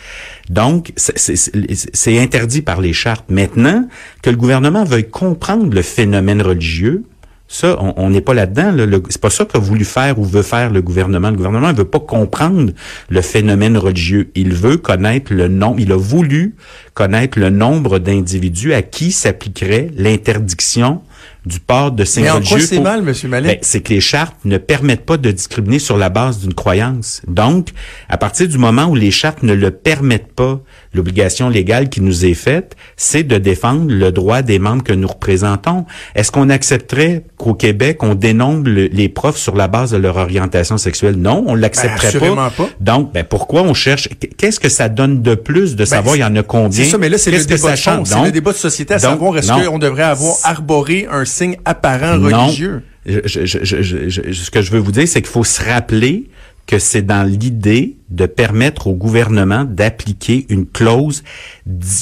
Donc, 0.49 0.93
c'est 0.97 2.19
interdit 2.19 2.63
par 2.63 2.81
les 2.81 2.93
chartes. 2.93 3.27
Maintenant, 3.29 3.87
que 4.23 4.31
le 4.31 4.37
gouvernement 4.37 4.85
veuille 4.85 5.09
comprendre 5.09 5.73
le 5.73 5.83
phénomène 5.83 6.43
religieux, 6.43 7.05
ça, 7.51 7.79
on 7.81 8.11
n'est 8.11 8.21
pas 8.21 8.35
là-dedans. 8.35 8.73
Là. 8.73 8.99
C'est 9.09 9.21
pas 9.21 9.31
ça 9.31 9.47
qu'a 9.47 9.59
voulu 9.59 9.87
faire 9.87 10.19
ou 10.19 10.25
veut 10.25 10.43
faire 10.43 10.71
le 10.71 10.83
gouvernement. 10.83 11.31
Le 11.31 11.37
gouvernement 11.37 11.73
ne 11.73 11.79
veut 11.79 11.85
pas 11.87 11.99
comprendre 11.99 12.73
le 13.09 13.23
phénomène 13.23 13.79
religieux. 13.79 14.31
Il 14.35 14.53
veut 14.53 14.77
connaître 14.77 15.33
le 15.33 15.49
nombre. 15.49 15.81
Il 15.81 15.91
a 15.93 15.97
voulu 15.97 16.57
connaître 16.93 17.39
le 17.39 17.49
nombre 17.49 17.99
d'individus 17.99 18.75
à 18.75 18.83
qui 18.83 19.13
s'appliquerait 19.13 19.91
l'interdiction 19.97 21.01
du 21.47 21.61
port 21.61 21.93
de 21.93 22.03
religieux. 22.03 22.57
Mais 22.57 22.63
c'est 22.63 22.81
mal, 22.81 23.01
M. 23.07 23.15
Mallet? 23.29 23.49
Ben, 23.49 23.59
c'est 23.63 23.81
que 23.81 23.93
les 23.93 24.01
chartes 24.01 24.37
ne 24.45 24.59
permettent 24.59 25.07
pas 25.07 25.17
de 25.17 25.31
discriminer 25.31 25.79
sur 25.79 25.97
la 25.97 26.09
base 26.09 26.41
d'une 26.41 26.55
croyance. 26.55 27.23
Donc, 27.27 27.69
à 28.09 28.17
partir 28.17 28.49
du 28.49 28.59
moment 28.59 28.87
où 28.87 28.95
les 28.95 29.11
chartes 29.11 29.43
ne 29.43 29.55
le 29.55 29.71
permettent 29.71 30.33
pas, 30.33 30.61
l'obligation 30.95 31.49
légale 31.49 31.89
qui 31.89 32.01
nous 32.01 32.25
est 32.25 32.35
faite, 32.35 32.77
c'est 32.97 33.23
de 33.23 33.39
défendre 33.39 33.87
le 33.89 34.13
droit 34.13 34.43
des 34.43 34.59
membres 34.59 34.83
que 34.83 34.93
nous 34.93 35.09
représentons. 35.09 35.85
Est-ce 36.15 36.33
qu'on 36.33 36.51
accepterait 36.51 37.25
qu'au 37.37 37.55
Québec, 37.55 38.03
on 38.03 38.15
dénombre 38.15 38.69
les 38.69 39.09
profs 39.09 39.39
sur 39.39 39.55
la 39.55 39.69
base 39.69 39.93
de 39.93 39.97
leur 39.97 40.17
orientation 40.17 40.77
sexuelle? 40.77 41.17
Non, 41.17 41.45
on 41.47 41.55
l'accepterait 41.55 42.19
ben, 42.21 42.35
pas. 42.35 42.51
pas. 42.51 42.69
Donc, 42.81 43.13
ben, 43.13 43.25
pourquoi 43.25 43.63
on 43.63 43.75
cherche? 43.75 44.09
Qu'est-ce 44.37 44.61
que 44.61 44.69
ça 44.69 44.89
donne 44.89 45.23
de 45.23 45.35
plus 45.35 45.73
de 45.73 45.79
ben, 45.79 45.87
savoir 45.87 46.17
il 46.17 46.21
y 46.21 46.25
en 46.25 46.35
a 46.37 46.43
combien? 46.43 46.85
C'est 46.85 46.91
ça, 46.91 46.99
mais 46.99 47.09
là, 47.09 47.19
c'est 47.19 47.31
le, 47.31 47.45
débat 47.45 47.75
de 47.75 48.25
le 48.25 48.33
débat 48.33 48.53
de 48.53 48.57
société 48.57 48.95
à 48.95 48.99
savoir 48.99 49.37
est-ce 49.39 49.53
qu'on 49.53 49.79
devrait 49.79 50.03
avoir 50.03 50.35
arboré 50.45 51.07
un 51.11 51.25
signe 51.39 51.57
apparent 51.65 52.21
religieux? 52.21 52.83
Je, 53.07 53.21
je, 53.25 53.65
je, 53.65 54.33
ce 54.33 54.51
que 54.51 54.61
je 54.61 54.71
veux 54.71 54.79
vous 54.79 54.93
dire, 54.93 55.09
c'est 55.09 55.23
qu'il 55.23 55.31
faut 55.31 55.45
se 55.45 55.65
rappeler 55.65 56.29
que 56.69 56.79
c'est 56.79 57.03
dans 57.03 57.23
l'idée 57.23 57.97
de 58.11 58.27
permettre 58.27 58.89
au 58.89 58.93
gouvernement 58.93 59.65
d'appliquer 59.65 60.45
une 60.51 60.67
clause 60.67 61.25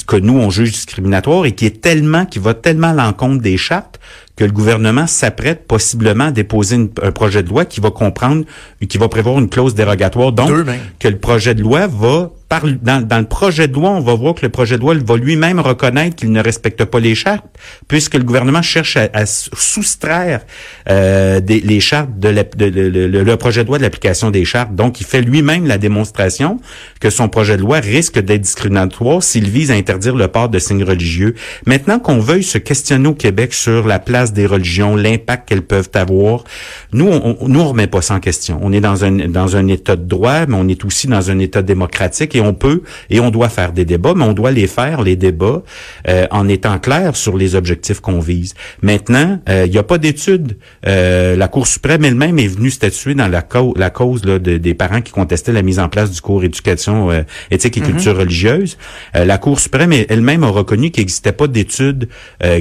que 0.05 0.17
nous 0.17 0.37
on 0.37 0.49
juge 0.49 0.73
discriminatoire 0.73 1.45
et 1.45 1.53
qui 1.53 1.65
est 1.65 1.81
tellement 1.81 2.25
qui 2.25 2.39
va 2.39 2.53
tellement 2.53 2.89
à 2.89 2.93
l'encontre 2.93 3.41
des 3.41 3.55
chartes 3.55 3.97
que 4.35 4.43
le 4.43 4.51
gouvernement 4.51 5.07
s'apprête 5.07 5.65
possiblement 5.67 6.25
à 6.25 6.31
déposer 6.31 6.89
un 7.01 7.11
projet 7.11 7.43
de 7.43 7.49
loi 7.49 7.63
qui 7.63 7.79
va 7.79 7.91
comprendre 7.91 8.43
qui 8.87 8.97
va 8.97 9.07
prévoir 9.07 9.39
une 9.39 9.49
clause 9.49 9.73
dérogatoire. 9.73 10.33
Donc 10.33 10.51
que 10.99 11.07
le 11.07 11.17
projet 11.17 11.55
de 11.55 11.61
loi 11.61 11.87
va 11.87 12.31
par, 12.49 12.63
dans, 12.81 13.05
dans, 13.05 13.19
le 13.19 13.25
projet 13.25 13.67
de 13.67 13.73
loi, 13.73 13.89
on 13.89 13.99
va 13.99 14.13
voir 14.13 14.33
que 14.35 14.41
le 14.41 14.49
projet 14.49 14.77
de 14.77 14.81
loi 14.81 14.95
va 14.95 15.17
lui-même 15.17 15.59
reconnaître 15.59 16.15
qu'il 16.15 16.31
ne 16.31 16.41
respecte 16.41 16.85
pas 16.85 16.99
les 16.99 17.13
chartes, 17.13 17.45
puisque 17.87 18.15
le 18.15 18.23
gouvernement 18.23 18.61
cherche 18.61 18.95
à, 18.95 19.09
à 19.13 19.25
soustraire 19.25 20.45
euh, 20.89 21.41
des, 21.41 21.59
les 21.59 21.81
chartes 21.81 22.17
de, 22.17 22.29
le 22.29 23.35
projet 23.35 23.63
de 23.63 23.67
loi 23.67 23.77
de 23.77 23.83
l'application 23.83 24.31
des 24.31 24.45
chartes. 24.45 24.73
Donc, 24.73 25.01
il 25.01 25.05
fait 25.05 25.21
lui-même 25.21 25.67
la 25.67 25.77
démonstration 25.77 26.59
que 27.01 27.09
son 27.09 27.27
projet 27.27 27.57
de 27.57 27.61
loi 27.61 27.79
risque 27.79 28.19
d'être 28.19 28.41
discriminatoire 28.41 29.21
s'il 29.23 29.49
vise 29.49 29.71
à 29.71 29.73
interdire 29.73 30.15
le 30.15 30.29
port 30.29 30.47
de 30.47 30.59
signes 30.59 30.85
religieux. 30.85 31.35
Maintenant 31.65 31.99
qu'on 31.99 32.19
veuille 32.19 32.43
se 32.43 32.57
questionner 32.57 33.09
au 33.09 33.13
Québec 33.13 33.53
sur 33.53 33.87
la 33.87 33.99
place 33.99 34.31
des 34.31 34.45
religions, 34.45 34.95
l'impact 34.95 35.49
qu'elles 35.49 35.63
peuvent 35.63 35.89
avoir, 35.95 36.45
nous, 36.93 37.07
on, 37.07 37.37
nous, 37.47 37.59
on 37.59 37.67
remet 37.67 37.87
pas 37.87 38.01
ça 38.01 38.15
en 38.15 38.19
question. 38.21 38.59
On 38.61 38.71
est 38.71 38.81
dans 38.81 39.03
un, 39.03 39.11
dans 39.11 39.57
un 39.57 39.67
état 39.67 39.97
de 39.97 40.05
droit, 40.05 40.45
mais 40.47 40.55
on 40.55 40.67
est 40.69 40.85
aussi 40.85 41.07
dans 41.07 41.29
un 41.29 41.39
état 41.39 41.61
démocratique 41.61 42.36
et 42.37 42.41
on 42.41 42.53
peut 42.53 42.81
et 43.09 43.19
on 43.19 43.29
doit 43.29 43.49
faire 43.49 43.73
des 43.73 43.85
débats, 43.85 44.13
mais 44.15 44.23
on 44.23 44.33
doit 44.33 44.51
les 44.51 44.67
faire, 44.67 45.01
les 45.01 45.15
débats, 45.15 45.63
euh, 46.07 46.25
en 46.31 46.47
étant 46.47 46.79
clair 46.79 47.15
sur 47.15 47.37
les 47.37 47.55
objectifs 47.55 47.99
qu'on 47.99 48.19
vise. 48.19 48.53
Maintenant, 48.81 49.39
euh, 49.49 49.63
il 49.65 49.71
n'y 49.71 49.77
a 49.77 49.83
pas 49.83 49.97
d'études. 49.97 50.57
Euh, 50.85 51.35
la 51.35 51.47
Cour 51.47 51.67
suprême 51.67 52.05
elle-même 52.05 52.39
est 52.39 52.47
venue 52.47 52.69
statuer 52.69 53.15
dans 53.15 53.27
la, 53.27 53.45
la 53.75 53.89
cause 53.89 54.23
là, 54.25 54.39
des 54.39 54.73
parents 54.73 55.01
qui 55.01 55.11
contestaient 55.11 55.51
la 55.51 55.63
mise 55.63 55.79
en 55.79 55.89
place 55.89 56.11
du 56.11 56.21
cours 56.21 56.43
éducation 56.43 57.09
éthique 57.51 57.77
et 57.77 57.81
mhm. 57.81 57.87
culture 57.87 58.17
religieuse. 58.17 58.77
la 59.13 59.37
Cour 59.37 59.59
suprême 59.59 59.91
elle-même 59.91 60.43
a 60.43 60.49
reconnu 60.49 60.91
qu'il 60.91 61.01
n'existait 61.01 61.31
pas 61.31 61.47
d'études 61.47 62.09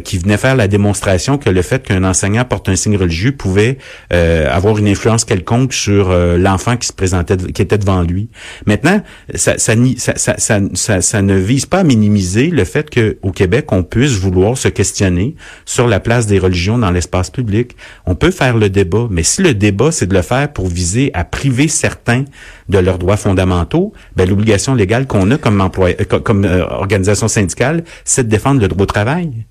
qui 0.04 0.18
venaient 0.18 0.37
faire 0.37 0.56
la 0.56 0.68
démonstration 0.68 1.37
que 1.37 1.50
le 1.50 1.62
fait 1.62 1.83
qu'un 1.83 2.04
enseignant 2.04 2.45
porte 2.45 2.68
un 2.68 2.76
signe 2.76 2.97
religieux 2.97 3.33
pouvait 3.33 3.78
avoir 4.11 4.78
une 4.78 4.88
influence 4.88 5.25
quelconque 5.25 5.73
sur 5.73 6.11
l'enfant 6.38 6.76
qui 6.76 6.87
se 6.87 6.92
présentait, 6.92 7.37
qui 7.37 7.62
était 7.62 7.78
devant 7.78 8.02
lui. 8.02 8.28
Maintenant, 8.66 9.02
ça, 9.35 9.65
ça, 9.66 11.23
ne 11.23 11.35
vise 11.35 11.66
pas 11.66 11.78
à 11.78 11.85
minimiser 11.85 12.49
le 12.49 12.64
fait 12.64 12.88
qu'au 12.88 13.32
Québec, 13.32 13.73
on 13.73 13.82
puisse 13.82 14.12
vouloir 14.12 14.56
se 14.56 14.68
questionner 14.68 15.35
sur 15.64 15.88
la 15.88 15.99
place 15.99 16.26
des 16.26 16.38
religions 16.38 16.78
dans 16.78 16.90
l'espace 16.90 17.30
public. 17.30 17.76
On 18.06 18.14
peut 18.14 18.30
faire 18.30 18.56
le 18.56 18.70
débat, 18.70 19.08
mais 19.11 19.25
si 19.25 19.42
le 19.42 19.54
débat, 19.54 19.90
c'est 19.90 20.06
de 20.06 20.14
le 20.14 20.23
faire 20.23 20.52
pour 20.52 20.68
viser 20.68 21.11
à 21.14 21.25
priver 21.25 21.68
certains 21.68 22.25
de 22.68 22.78
leurs 22.78 22.99
droits 22.99 23.16
fondamentaux, 23.16 23.92
ben, 24.14 24.28
l'obligation 24.28 24.75
légale 24.75 25.06
qu'on 25.06 25.30
a 25.30 25.38
comme 25.38 25.61
employé, 25.61 25.96
comme 25.96 26.44
organisation 26.44 27.28
syndicale, 27.28 27.82
c'est 28.04 28.25
de 28.25 28.28
défendre 28.28 28.61
le 28.61 28.68
droit 28.68 28.85
au 28.85 28.87
travail. 28.87 29.46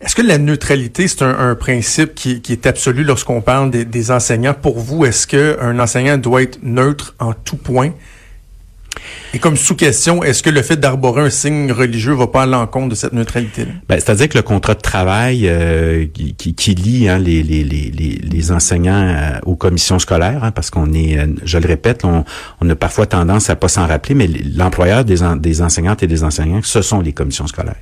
Est-ce 0.00 0.14
que 0.14 0.22
la 0.22 0.38
neutralité, 0.38 1.06
c'est 1.08 1.22
un, 1.22 1.54
principe 1.54 2.14
qui, 2.14 2.40
est 2.48 2.66
absolu 2.66 3.04
lorsqu'on 3.04 3.42
parle 3.42 3.70
des, 3.70 3.84
des 3.84 4.10
enseignants? 4.10 4.54
Pour 4.54 4.78
vous, 4.78 5.04
est-ce 5.04 5.26
qu'un 5.26 5.78
enseignant 5.78 6.16
doit 6.16 6.42
être 6.42 6.58
neutre 6.62 7.14
en 7.18 7.34
tout 7.34 7.58
point? 7.58 7.92
Et 9.32 9.38
comme 9.38 9.56
sous-question, 9.56 10.24
est-ce 10.24 10.42
que 10.42 10.50
le 10.50 10.60
fait 10.60 10.76
d'arborer 10.76 11.22
un 11.22 11.30
signe 11.30 11.70
religieux 11.70 12.14
va 12.14 12.26
pas 12.26 12.42
à 12.42 12.46
l'encontre 12.46 12.88
de 12.88 12.94
cette 12.96 13.12
neutralité-là? 13.12 13.70
Ben, 13.88 14.00
C'est-à-dire 14.00 14.28
que 14.28 14.36
le 14.36 14.42
contrat 14.42 14.74
de 14.74 14.80
travail 14.80 15.46
euh, 15.48 16.06
qui, 16.12 16.34
qui, 16.34 16.74
lie 16.74 17.08
hein, 17.08 17.18
les, 17.18 17.44
les, 17.44 17.62
les, 17.62 17.90
les, 17.90 18.52
enseignants 18.52 18.92
euh, 18.92 19.38
aux 19.46 19.54
commissions 19.54 20.00
scolaires, 20.00 20.42
hein, 20.42 20.50
parce 20.50 20.70
qu'on 20.70 20.92
est, 20.94 21.16
euh, 21.16 21.26
je 21.44 21.58
le 21.58 21.68
répète, 21.68 22.04
on, 22.04 22.24
on, 22.60 22.68
a 22.68 22.74
parfois 22.74 23.06
tendance 23.06 23.50
à 23.50 23.56
pas 23.56 23.68
s'en 23.68 23.86
rappeler, 23.86 24.16
mais 24.16 24.26
l'employeur 24.26 25.04
des, 25.04 25.18
des 25.38 25.62
enseignantes 25.62 26.02
et 26.02 26.08
des 26.08 26.24
enseignants, 26.24 26.60
ce 26.64 26.82
sont 26.82 27.00
les 27.00 27.12
commissions 27.12 27.46
scolaires. 27.46 27.76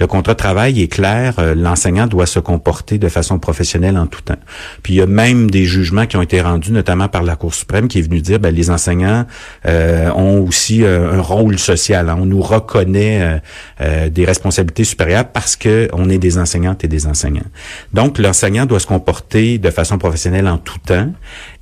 Le 0.00 0.06
contrat 0.06 0.32
de 0.32 0.38
travail 0.38 0.80
est 0.80 0.88
clair, 0.88 1.34
l'enseignant 1.54 2.06
doit 2.06 2.26
se 2.26 2.38
comporter 2.38 2.96
de 2.96 3.08
façon 3.08 3.38
professionnelle 3.38 3.98
en 3.98 4.06
tout 4.06 4.22
temps. 4.22 4.38
Puis 4.82 4.94
il 4.94 4.96
y 4.96 5.02
a 5.02 5.06
même 5.06 5.50
des 5.50 5.64
jugements 5.64 6.06
qui 6.06 6.16
ont 6.16 6.22
été 6.22 6.40
rendus, 6.40 6.72
notamment 6.72 7.08
par 7.08 7.24
la 7.24 7.36
Cour 7.36 7.52
suprême, 7.52 7.88
qui 7.88 7.98
est 7.98 8.02
venue 8.02 8.22
dire 8.22 8.40
ben, 8.40 8.54
les 8.54 8.70
enseignants 8.70 9.26
ont 9.66 10.44
aussi 10.46 10.77
euh, 10.84 11.12
un 11.12 11.20
rôle 11.20 11.58
social. 11.58 12.08
Hein. 12.08 12.18
On 12.20 12.26
nous 12.26 12.40
reconnaît 12.40 13.22
euh, 13.22 13.38
euh, 13.80 14.08
des 14.08 14.24
responsabilités 14.24 14.84
supérieures 14.84 15.28
parce 15.28 15.56
que 15.56 15.88
on 15.92 16.08
est 16.10 16.18
des 16.18 16.38
enseignantes 16.38 16.84
et 16.84 16.88
des 16.88 17.06
enseignants. 17.06 17.46
Donc, 17.92 18.18
l'enseignant 18.18 18.66
doit 18.66 18.80
se 18.80 18.86
comporter 18.86 19.58
de 19.58 19.70
façon 19.70 19.98
professionnelle 19.98 20.48
en 20.48 20.58
tout 20.58 20.78
temps. 20.84 21.12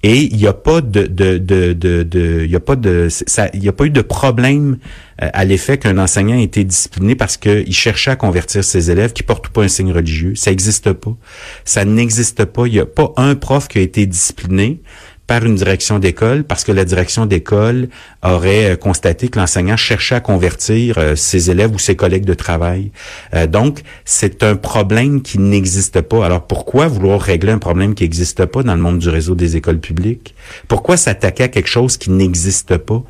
Et 0.03 0.23
il 0.23 0.37
n'y 0.37 0.47
a 0.47 0.53
pas 0.53 0.81
de, 0.81 1.07
de, 1.07 1.39
de, 1.39 1.73
de, 1.73 2.47
y 2.47 2.57
a 2.57 2.61
pas 2.61 2.77
de, 2.77 3.09
ça, 3.11 3.49
y 3.55 3.69
a 3.69 3.73
pas 3.73 3.85
eu 3.85 3.91
de 3.91 4.03
problème 4.03 4.79
à 5.19 5.45
l'effet 5.45 5.79
qu'un 5.79 5.99
enseignant 5.99 6.37
ait 6.37 6.45
été 6.45 6.63
discipliné 6.63 7.15
parce 7.15 7.37
qu'il 7.39 7.75
cherchait 7.75 8.11
à 8.11 8.17
convertir 8.17 8.63
ses 8.63 8.91
élèves 8.91 9.15
qui 9.15 9.23
portent 9.23 9.49
pas 9.49 9.63
un 9.63 9.69
signe 9.69 9.93
religieux. 9.93 10.35
Ça 10.37 10.51
n'existe 10.51 10.93
pas. 10.93 11.17
Ça 11.65 11.85
n'existe 11.85 12.45
pas. 12.45 12.67
Il 12.67 12.75
n'y 12.75 12.81
a 12.81 12.87
pas 12.87 13.13
un 13.17 13.35
prof 13.35 13.67
qui 13.67 13.79
a 13.79 13.81
été 13.81 14.07
discipliné 14.07 14.81
par 15.27 15.45
une 15.45 15.57
direction 15.57 15.99
d'école 15.99 16.45
parce 16.45 16.65
que 16.65 16.73
la 16.73 16.85
direction 16.85 17.27
d'école 17.27 17.89
aurait 18.23 18.73
euh, 18.73 18.77
constaté 18.77 19.29
que 19.29 19.39
l'enseignant 19.39 19.77
cherchait 19.77 20.15
à 20.15 20.21
convertir 20.21 20.99
euh, 20.99 21.17
ses 21.17 21.51
élèves 21.51 21.75
ou 21.75 21.79
ses 21.79 21.97
collègues 21.97 22.25
de 22.25 22.35
travail. 22.35 22.91
Euh, 23.35 23.47
donc, 23.47 23.81
c'est 24.05 24.43
un 24.43 24.57
problème 24.57 25.23
qui 25.23 25.39
n'existe 25.39 26.01
pas. 26.01 26.25
Alors, 26.25 26.47
pourquoi 26.47 26.87
vouloir 26.87 27.21
régler 27.21 27.53
un 27.53 27.59
problème 27.59 27.95
qui 27.95 28.05
n'existe 28.05 28.47
pas 28.47 28.63
dans 28.63 28.75
le 28.75 28.81
monde 28.81 28.99
du 28.99 29.09
réseau 29.09 29.35
des 29.35 29.57
écoles 29.57 29.81
publiques? 29.81 30.35
Pourquoi 30.69 30.97
s'attaquer 30.97 31.45
à 31.45 31.49
quelque 31.49 31.69
chose 31.69 31.97
qui 31.97 32.11
n'existe 32.11 32.77
pas? 32.77 33.03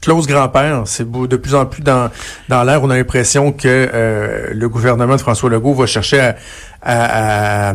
Clause 0.00 0.26
grand-père, 0.26 0.82
c'est 0.84 1.10
de 1.10 1.36
plus 1.36 1.54
en 1.54 1.66
plus 1.66 1.82
dans, 1.82 2.10
dans 2.48 2.62
l'air. 2.62 2.82
On 2.82 2.90
a 2.90 2.96
l'impression 2.96 3.52
que 3.52 3.66
euh, 3.66 4.50
le 4.52 4.68
gouvernement 4.68 5.16
de 5.16 5.20
François 5.20 5.50
Legault 5.50 5.74
va 5.74 5.86
chercher 5.86 6.32
à, 6.82 7.74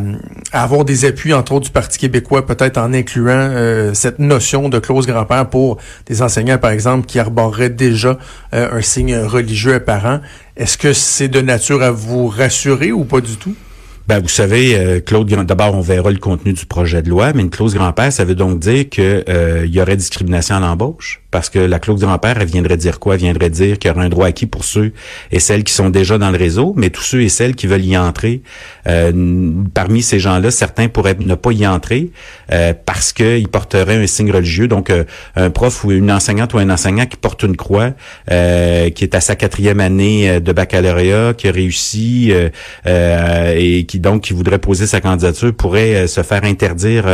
avoir 0.53 0.85
des 0.85 1.03
appuis, 1.05 1.33
entre 1.33 1.51
autres 1.53 1.65
du 1.65 1.71
Parti 1.71 1.97
québécois, 1.97 2.45
peut-être 2.45 2.77
en 2.77 2.93
incluant 2.93 3.33
euh, 3.35 3.93
cette 3.93 4.19
notion 4.19 4.69
de 4.69 4.79
clause 4.79 5.05
grand-père 5.05 5.49
pour 5.49 5.77
des 6.05 6.21
enseignants, 6.21 6.57
par 6.57 6.71
exemple, 6.71 7.05
qui 7.05 7.19
arboreraient 7.19 7.69
déjà 7.69 8.17
euh, 8.53 8.77
un 8.77 8.81
signe 8.81 9.17
religieux 9.17 9.75
apparent. 9.75 10.21
Est-ce 10.55 10.77
que 10.77 10.93
c'est 10.93 11.27
de 11.27 11.41
nature 11.41 11.81
à 11.81 11.91
vous 11.91 12.27
rassurer 12.27 12.91
ou 12.91 13.03
pas 13.03 13.19
du 13.19 13.35
tout? 13.35 13.55
Ben, 14.11 14.19
vous 14.19 14.27
savez, 14.27 15.01
Claude, 15.05 15.29
d'abord, 15.45 15.73
on 15.73 15.79
verra 15.79 16.11
le 16.11 16.17
contenu 16.17 16.51
du 16.51 16.65
projet 16.65 17.01
de 17.01 17.09
loi, 17.09 17.31
mais 17.31 17.43
une 17.43 17.49
clause 17.49 17.75
grand-père, 17.75 18.11
ça 18.11 18.25
veut 18.25 18.35
donc 18.35 18.59
dire 18.59 18.89
qu'il 18.89 19.23
y 19.67 19.79
aurait 19.79 19.95
discrimination 19.95 20.57
à 20.57 20.59
l'embauche? 20.59 21.21
parce 21.31 21.49
que 21.49 21.59
la 21.59 21.79
clause 21.79 22.01
grand-père, 22.01 22.37
elle 22.39 22.47
viendrait 22.47 22.77
dire 22.77 22.99
quoi? 22.99 23.15
Elle 23.15 23.21
viendrait 23.21 23.49
dire 23.49 23.79
qu'il 23.79 23.89
y 23.89 23.93
aura 23.93 24.03
un 24.03 24.09
droit 24.09 24.27
acquis 24.27 24.45
pour 24.45 24.65
ceux 24.65 24.91
et 25.31 25.39
celles 25.39 25.63
qui 25.63 25.73
sont 25.73 25.89
déjà 25.89 26.17
dans 26.17 26.29
le 26.29 26.37
réseau, 26.37 26.73
mais 26.75 26.89
tous 26.89 27.03
ceux 27.03 27.21
et 27.21 27.29
celles 27.29 27.55
qui 27.55 27.67
veulent 27.67 27.85
y 27.85 27.97
entrer. 27.97 28.41
Euh, 28.87 29.63
parmi 29.73 30.01
ces 30.01 30.19
gens-là, 30.19 30.51
certains 30.51 30.89
pourraient 30.89 31.15
ne 31.17 31.35
pas 31.35 31.51
y 31.51 31.65
entrer 31.65 32.11
euh, 32.51 32.73
parce 32.85 33.13
qu'ils 33.13 33.47
porteraient 33.47 33.95
un 33.95 34.07
signe 34.07 34.31
religieux. 34.31 34.67
Donc, 34.67 34.89
euh, 34.89 35.05
un 35.37 35.49
prof 35.49 35.85
ou 35.85 35.91
une 35.91 36.11
enseignante 36.11 36.53
ou 36.53 36.57
un 36.57 36.69
enseignant 36.69 37.05
qui 37.05 37.15
porte 37.15 37.43
une 37.43 37.55
croix, 37.55 37.91
qui 38.27 39.03
est 39.03 39.15
à 39.15 39.21
sa 39.21 39.35
quatrième 39.35 39.79
année 39.79 40.41
de 40.41 40.51
baccalauréat, 40.51 41.33
qui 41.33 41.47
a 41.47 41.51
réussi 41.51 42.33
et 42.85 43.85
qui 43.85 43.99
donc 44.01 44.23
qui 44.23 44.33
voudrait 44.33 44.59
poser 44.59 44.87
sa 44.87 44.99
candidature 44.99 45.53
pourrait 45.53 46.07
se 46.07 46.23
faire 46.23 46.43
interdire 46.43 47.05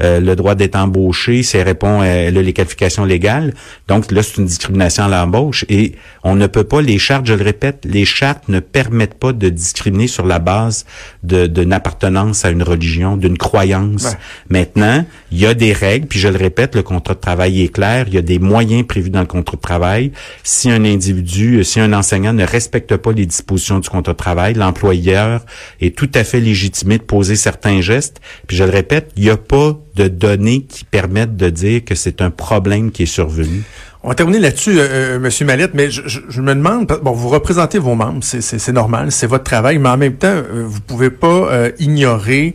le 0.00 0.34
droit 0.34 0.54
d'être 0.54 0.76
embauché 0.76 1.42
si 1.42 1.56
elle 1.56 1.66
répond 1.66 2.00
à 2.00 2.30
les 2.30 2.52
qualifications 2.52 3.04
légales. 3.04 3.54
Donc 3.88 4.10
là, 4.10 4.22
c'est 4.22 4.38
une 4.38 4.46
discrimination 4.46 5.04
à 5.04 5.08
l'embauche 5.08 5.64
et 5.68 5.92
on 6.24 6.34
ne 6.34 6.46
peut 6.46 6.64
pas, 6.64 6.80
les 6.82 6.98
chartes, 6.98 7.26
je 7.26 7.34
le 7.34 7.44
répète, 7.44 7.84
les 7.84 8.04
chartes 8.04 8.48
ne 8.48 8.60
permettent 8.60 9.14
pas 9.14 9.32
de 9.32 9.48
discriminer 9.48 10.06
sur 10.06 10.26
la 10.26 10.38
base 10.38 10.86
d'une 11.22 11.72
appartenance 11.72 12.44
à 12.44 12.50
une 12.50 12.62
religion, 12.62 13.16
d'une 13.16 13.38
croyance. 13.38 14.16
Maintenant, 14.48 15.04
il 15.30 15.38
y 15.38 15.46
a 15.46 15.54
des 15.54 15.72
règles, 15.72 16.06
puis 16.06 16.18
je 16.18 16.28
le 16.28 16.38
répète, 16.38 16.74
le 16.74 16.82
contrat 16.82 17.14
de 17.14 17.20
travail 17.20 17.62
est 17.62 17.68
clair, 17.68 18.06
il 18.08 18.14
y 18.14 18.18
a 18.18 18.22
des 18.22 18.38
moyens 18.38 18.86
prévus 18.86 19.10
dans 19.10 19.20
le 19.20 19.26
contrat 19.26 19.56
de 19.56 19.62
travail. 19.62 20.12
Si 20.42 20.70
un 20.70 20.84
individu, 20.84 21.64
si 21.64 21.80
un 21.80 21.92
enseignant 21.92 22.32
ne 22.32 22.44
respecte 22.44 22.96
pas 22.96 23.12
les 23.12 23.26
dispositions 23.26 23.78
du 23.78 23.88
contrat 23.88 24.12
de 24.12 24.18
travail, 24.18 24.54
l'employeur 24.54 25.44
est 25.80 25.96
tout 25.96 26.10
à 26.14 26.24
fait 26.24 26.40
légitimé 26.40 26.98
de 26.98 27.02
poser 27.02 27.36
certains 27.36 27.80
gestes. 27.80 28.20
Puis 28.46 28.56
je 28.56 28.64
le 28.64 28.70
répète, 28.70 29.12
il 29.16 29.24
n'y 29.24 29.30
a 29.30 29.36
pas 29.36 29.78
de 29.96 30.08
données 30.08 30.62
qui 30.62 30.84
permettent 30.84 31.36
de 31.36 31.50
dire 31.50 31.84
que 31.84 31.94
c'est 31.94 32.20
un 32.20 32.30
problème 32.30 32.90
qui 32.90 33.04
est 33.04 33.06
survenu. 33.06 33.62
On 34.04 34.08
va 34.08 34.14
terminer 34.14 34.40
là-dessus, 34.40 34.78
euh, 34.78 34.88
euh 34.90 35.18
Monsieur 35.20 35.46
Mallette, 35.46 35.74
mais 35.74 35.90
je, 35.90 36.02
je, 36.06 36.40
me 36.40 36.54
demande, 36.54 36.86
bon, 37.02 37.12
vous 37.12 37.28
représentez 37.28 37.78
vos 37.78 37.94
membres, 37.94 38.22
c'est 38.22 38.72
normal, 38.72 39.12
c'est 39.12 39.28
votre 39.28 39.44
travail, 39.44 39.78
mais 39.78 39.90
en 39.90 39.96
même 39.96 40.16
temps, 40.16 40.26
euh, 40.28 40.64
vous 40.66 40.80
pouvez 40.80 41.10
pas 41.10 41.28
euh, 41.28 41.70
ignorer 41.78 42.54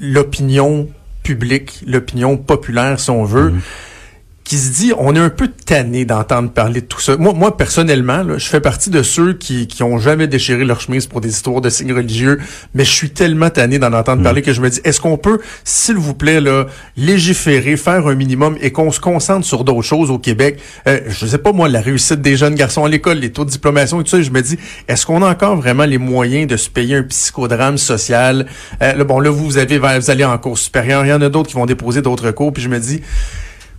l'opinion 0.00 0.88
publique, 1.22 1.84
l'opinion 1.86 2.36
populaire, 2.36 2.98
si 2.98 3.10
on 3.10 3.24
veut. 3.24 3.50
Mm-hmm 3.50 3.60
qui 4.46 4.58
se 4.58 4.70
dit 4.70 4.92
on 4.96 5.14
est 5.16 5.18
un 5.18 5.28
peu 5.28 5.48
tanné 5.48 6.04
d'entendre 6.04 6.50
parler 6.50 6.80
de 6.80 6.86
tout 6.86 7.00
ça. 7.00 7.16
Moi, 7.16 7.32
moi 7.32 7.56
personnellement, 7.56 8.22
là, 8.22 8.38
je 8.38 8.46
fais 8.46 8.60
partie 8.60 8.90
de 8.90 9.02
ceux 9.02 9.32
qui, 9.32 9.66
qui 9.66 9.82
ont 9.82 9.98
jamais 9.98 10.28
déchiré 10.28 10.64
leur 10.64 10.80
chemise 10.80 11.06
pour 11.06 11.20
des 11.20 11.30
histoires 11.30 11.60
de 11.60 11.68
signes 11.68 11.92
religieux, 11.92 12.38
mais 12.72 12.84
je 12.84 12.92
suis 12.92 13.10
tellement 13.10 13.50
tanné 13.50 13.80
d'en 13.80 13.92
entendre 13.92 14.22
parler 14.22 14.42
mm. 14.42 14.44
que 14.44 14.52
je 14.52 14.60
me 14.60 14.70
dis 14.70 14.80
est-ce 14.84 15.00
qu'on 15.00 15.18
peut, 15.18 15.40
s'il 15.64 15.96
vous 15.96 16.14
plaît, 16.14 16.40
là, 16.40 16.66
légiférer, 16.96 17.76
faire 17.76 18.06
un 18.06 18.14
minimum 18.14 18.56
et 18.60 18.70
qu'on 18.70 18.92
se 18.92 19.00
concentre 19.00 19.44
sur 19.44 19.64
d'autres 19.64 19.82
choses 19.82 20.12
au 20.12 20.18
Québec? 20.18 20.60
Euh, 20.86 21.00
je 21.08 21.26
sais 21.26 21.38
pas 21.38 21.52
moi, 21.52 21.68
la 21.68 21.80
réussite 21.80 22.22
des 22.22 22.36
jeunes 22.36 22.54
garçons 22.54 22.84
à 22.84 22.88
l'école, 22.88 23.18
les 23.18 23.32
taux 23.32 23.44
de 23.44 23.50
diplomation 23.50 24.00
et 24.00 24.04
tout 24.04 24.10
ça. 24.10 24.22
Je 24.22 24.30
me 24.30 24.40
dis 24.40 24.56
est-ce 24.86 25.04
qu'on 25.04 25.22
a 25.22 25.28
encore 25.28 25.56
vraiment 25.56 25.86
les 25.86 25.98
moyens 25.98 26.46
de 26.46 26.56
se 26.56 26.70
payer 26.70 26.94
un 26.94 27.02
psychodrame 27.02 27.78
social? 27.78 28.46
Euh, 28.80 28.94
là, 28.94 29.04
Bon, 29.04 29.20
là 29.20 29.30
vous 29.30 29.58
avez 29.58 29.78
vous 29.78 30.10
allez 30.10 30.24
en 30.24 30.36
cours 30.38 30.58
supérieure, 30.58 31.04
il 31.04 31.10
y 31.10 31.12
en 31.12 31.22
a 31.22 31.28
d'autres 31.28 31.48
qui 31.48 31.54
vont 31.54 31.66
déposer 31.66 32.02
d'autres 32.02 32.32
cours, 32.32 32.52
puis 32.52 32.62
je 32.62 32.68
me 32.68 32.78
dis 32.80 33.02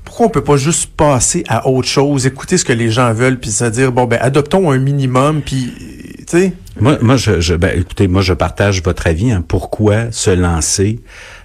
pourquoi 0.07 0.27
on 0.27 0.29
peut 0.29 0.43
pas 0.43 0.55
juste 0.55 0.89
passer 0.95 1.43
à 1.49 1.67
autre 1.67 1.89
chose, 1.89 2.25
écouter 2.25 2.57
ce 2.57 2.63
que 2.63 2.71
les 2.71 2.89
gens 2.89 3.11
veulent, 3.11 3.37
puis 3.37 3.51
se 3.51 3.65
dire 3.65 3.91
bon 3.91 4.05
ben 4.05 4.17
adoptons 4.21 4.71
un 4.71 4.77
minimum, 4.77 5.41
puis 5.41 5.73
tu 6.19 6.23
sais. 6.27 6.53
Moi, 6.79 6.97
moi 7.01 7.17
je, 7.17 7.41
je 7.41 7.55
ben, 7.55 7.77
écoutez, 7.77 8.07
moi 8.07 8.21
je 8.21 8.31
partage 8.31 8.81
votre 8.81 9.05
avis. 9.07 9.33
Hein. 9.33 9.43
Pourquoi 9.45 10.09
se 10.11 10.29
lancer 10.29 11.01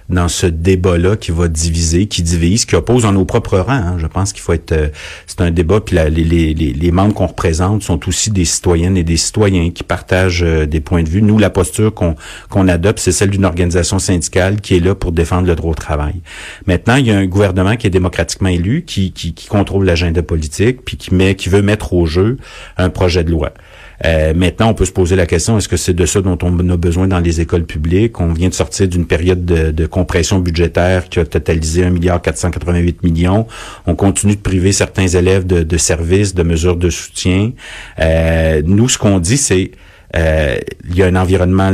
dans 0.09 0.27
ce 0.27 0.45
débat-là 0.45 1.15
qui 1.15 1.31
va 1.31 1.47
diviser, 1.47 2.07
qui 2.07 2.21
divise, 2.21 2.65
qui 2.65 2.75
oppose 2.75 3.05
en 3.05 3.13
nos 3.13 3.25
propres 3.25 3.59
rangs. 3.59 3.71
Hein. 3.71 3.97
Je 3.99 4.07
pense 4.07 4.33
qu'il 4.33 4.41
faut 4.41 4.53
être... 4.53 4.71
Euh, 4.71 4.89
c'est 5.27 5.41
un 5.41 5.51
débat, 5.51 5.79
puis 5.79 5.97
les, 5.97 6.09
les, 6.09 6.53
les, 6.53 6.91
membres 6.91 7.13
qu'on 7.13 7.27
représente 7.27 7.83
sont 7.83 8.07
aussi 8.07 8.29
des 8.29 8.45
citoyennes 8.45 8.97
et 8.97 9.03
des 9.03 9.17
citoyens 9.17 9.71
qui 9.71 9.83
partagent 9.83 10.43
euh, 10.43 10.65
des 10.65 10.79
points 10.79 11.03
de 11.03 11.09
vue. 11.09 11.21
Nous, 11.21 11.37
la 11.37 11.49
posture 11.49 11.93
qu'on 11.93 12.15
qu'on 12.49 12.67
adopte, 12.67 12.99
c'est 12.99 13.11
celle 13.11 13.29
d'une 13.29 13.45
organisation 13.45 13.99
syndicale 13.99 14.61
qui 14.61 14.75
est 14.75 14.79
là 14.79 14.95
pour 14.95 15.11
défendre 15.11 15.47
le 15.47 15.55
droit 15.55 15.71
au 15.71 15.75
travail. 15.75 16.15
Maintenant, 16.67 16.95
il 16.95 17.07
y 17.07 17.11
a 17.11 17.17
un 17.17 17.25
gouvernement 17.25 17.75
qui 17.75 17.87
est 17.87 17.91
démocratiquement 17.91 18.49
élu, 18.49 18.83
qui, 18.85 19.11
qui, 19.11 19.33
qui 19.33 19.47
contrôle 19.47 19.85
l'agenda 19.85 20.21
politique, 20.21 20.83
puis 20.85 20.97
qui, 20.97 21.13
met, 21.13 21.35
qui 21.35 21.49
veut 21.49 21.61
mettre 21.61 21.93
au 21.93 22.05
jeu 22.05 22.37
un 22.77 22.89
projet 22.89 23.23
de 23.23 23.31
loi. 23.31 23.53
Euh, 24.05 24.33
maintenant, 24.33 24.69
on 24.69 24.73
peut 24.73 24.85
se 24.85 24.91
poser 24.91 25.15
la 25.15 25.25
question, 25.25 25.57
est-ce 25.57 25.69
que 25.69 25.77
c'est 25.77 25.93
de 25.93 26.05
ça 26.05 26.21
dont 26.21 26.37
on 26.41 26.69
a 26.69 26.77
besoin 26.77 27.07
dans 27.07 27.19
les 27.19 27.41
écoles 27.41 27.65
publiques? 27.65 28.19
On 28.19 28.33
vient 28.33 28.49
de 28.49 28.53
sortir 28.53 28.87
d'une 28.87 29.05
période 29.05 29.45
de, 29.45 29.85
compression 29.85 30.39
budgétaire 30.39 31.09
qui 31.09 31.19
a 31.19 31.25
totalisé 31.25 31.83
1 31.83 31.89
milliard 31.89 32.21
488 32.21 33.03
millions. 33.03 33.47
On 33.85 33.95
continue 33.95 34.35
de 34.35 34.41
priver 34.41 34.71
certains 34.71 35.07
élèves 35.07 35.45
de, 35.45 35.77
services, 35.77 36.33
de 36.33 36.43
mesures 36.43 36.77
de 36.77 36.89
soutien. 36.89 37.51
Euh, 37.99 38.61
nous, 38.65 38.89
ce 38.89 38.97
qu'on 38.97 39.19
dit, 39.19 39.37
c'est 39.37 39.71
euh, 40.15 40.57
il 40.89 40.95
y 40.95 41.03
a 41.03 41.07
un 41.07 41.15
environnement 41.15 41.71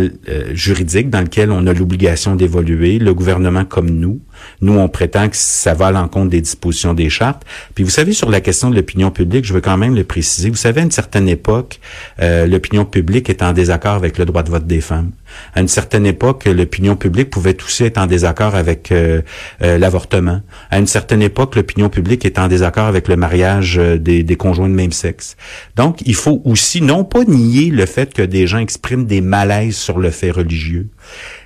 juridique 0.53 1.09
dans 1.09 1.21
lequel 1.21 1.51
on 1.51 1.67
a 1.67 1.73
l'obligation 1.73 2.35
d'évoluer, 2.35 2.99
le 2.99 3.13
gouvernement 3.13 3.65
comme 3.65 3.89
nous. 3.89 4.19
Nous, 4.61 4.77
on 4.77 4.87
prétend 4.89 5.29
que 5.29 5.35
ça 5.35 5.73
va 5.73 5.87
à 5.87 5.91
l'encontre 5.91 6.29
des 6.29 6.41
dispositions 6.41 6.93
des 6.93 7.09
chartes. 7.09 7.43
Puis 7.75 7.83
vous 7.83 7.89
savez, 7.89 8.13
sur 8.13 8.29
la 8.29 8.41
question 8.41 8.69
de 8.69 8.75
l'opinion 8.75 9.11
publique, 9.11 9.45
je 9.45 9.53
veux 9.53 9.61
quand 9.61 9.77
même 9.77 9.95
le 9.95 10.03
préciser. 10.03 10.49
Vous 10.49 10.55
savez, 10.55 10.81
à 10.81 10.83
une 10.83 10.91
certaine 10.91 11.27
époque, 11.27 11.79
euh, 12.21 12.45
l'opinion 12.45 12.85
publique 12.85 13.29
est 13.29 13.41
en 13.41 13.53
désaccord 13.53 13.93
avec 13.93 14.17
le 14.17 14.25
droit 14.25 14.43
de 14.43 14.49
vote 14.49 14.67
des 14.67 14.81
femmes. 14.81 15.11
À 15.53 15.61
une 15.61 15.67
certaine 15.67 16.05
époque, 16.05 16.45
l'opinion 16.45 16.95
publique 16.95 17.29
pouvait 17.29 17.55
aussi 17.63 17.83
être 17.83 17.97
en 17.97 18.07
désaccord 18.07 18.55
avec 18.55 18.91
euh, 18.91 19.21
euh, 19.61 19.77
l'avortement. 19.77 20.41
À 20.71 20.79
une 20.79 20.87
certaine 20.87 21.21
époque, 21.21 21.55
l'opinion 21.55 21.89
publique 21.89 22.25
est 22.25 22.39
en 22.39 22.47
désaccord 22.47 22.85
avec 22.85 23.07
le 23.07 23.15
mariage 23.15 23.75
des, 23.77 24.23
des 24.23 24.35
conjoints 24.35 24.69
de 24.69 24.73
même 24.73 24.91
sexe. 24.91 25.37
Donc, 25.75 26.01
il 26.05 26.15
faut 26.15 26.41
aussi 26.45 26.81
non 26.81 27.03
pas 27.03 27.23
nier 27.25 27.69
le 27.69 27.85
fait 27.85 28.13
que 28.13 28.21
des 28.21 28.47
gens 28.47 28.59
expriment 28.59 29.05
des 29.05 29.21
malaises 29.21 29.75
sur 29.75 29.99
le 29.99 30.09
fait 30.09 30.31
religieux, 30.31 30.87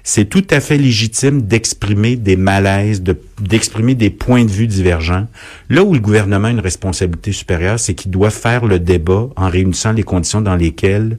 c'est 0.03 0.25
tout 0.25 0.45
à 0.49 0.59
fait 0.59 0.77
légitime 0.77 1.43
d'exprimer 1.43 2.17
des 2.17 2.35
malaises, 2.35 3.01
d'exprimer 3.39 3.95
des 3.95 4.09
points 4.09 4.43
de 4.43 4.51
vue 4.51 4.67
divergents. 4.67 5.27
Là 5.69 5.83
où 5.83 5.93
le 5.93 6.01
gouvernement 6.01 6.49
a 6.49 6.51
une 6.51 6.59
responsabilité 6.59 7.31
supérieure, 7.31 7.79
c'est 7.79 7.93
qu'il 7.93 8.11
doit 8.11 8.29
faire 8.29 8.65
le 8.65 8.79
débat 8.79 9.29
en 9.37 9.47
réunissant 9.47 9.93
les 9.93 10.03
conditions 10.03 10.41
dans 10.41 10.57
lesquelles 10.57 11.17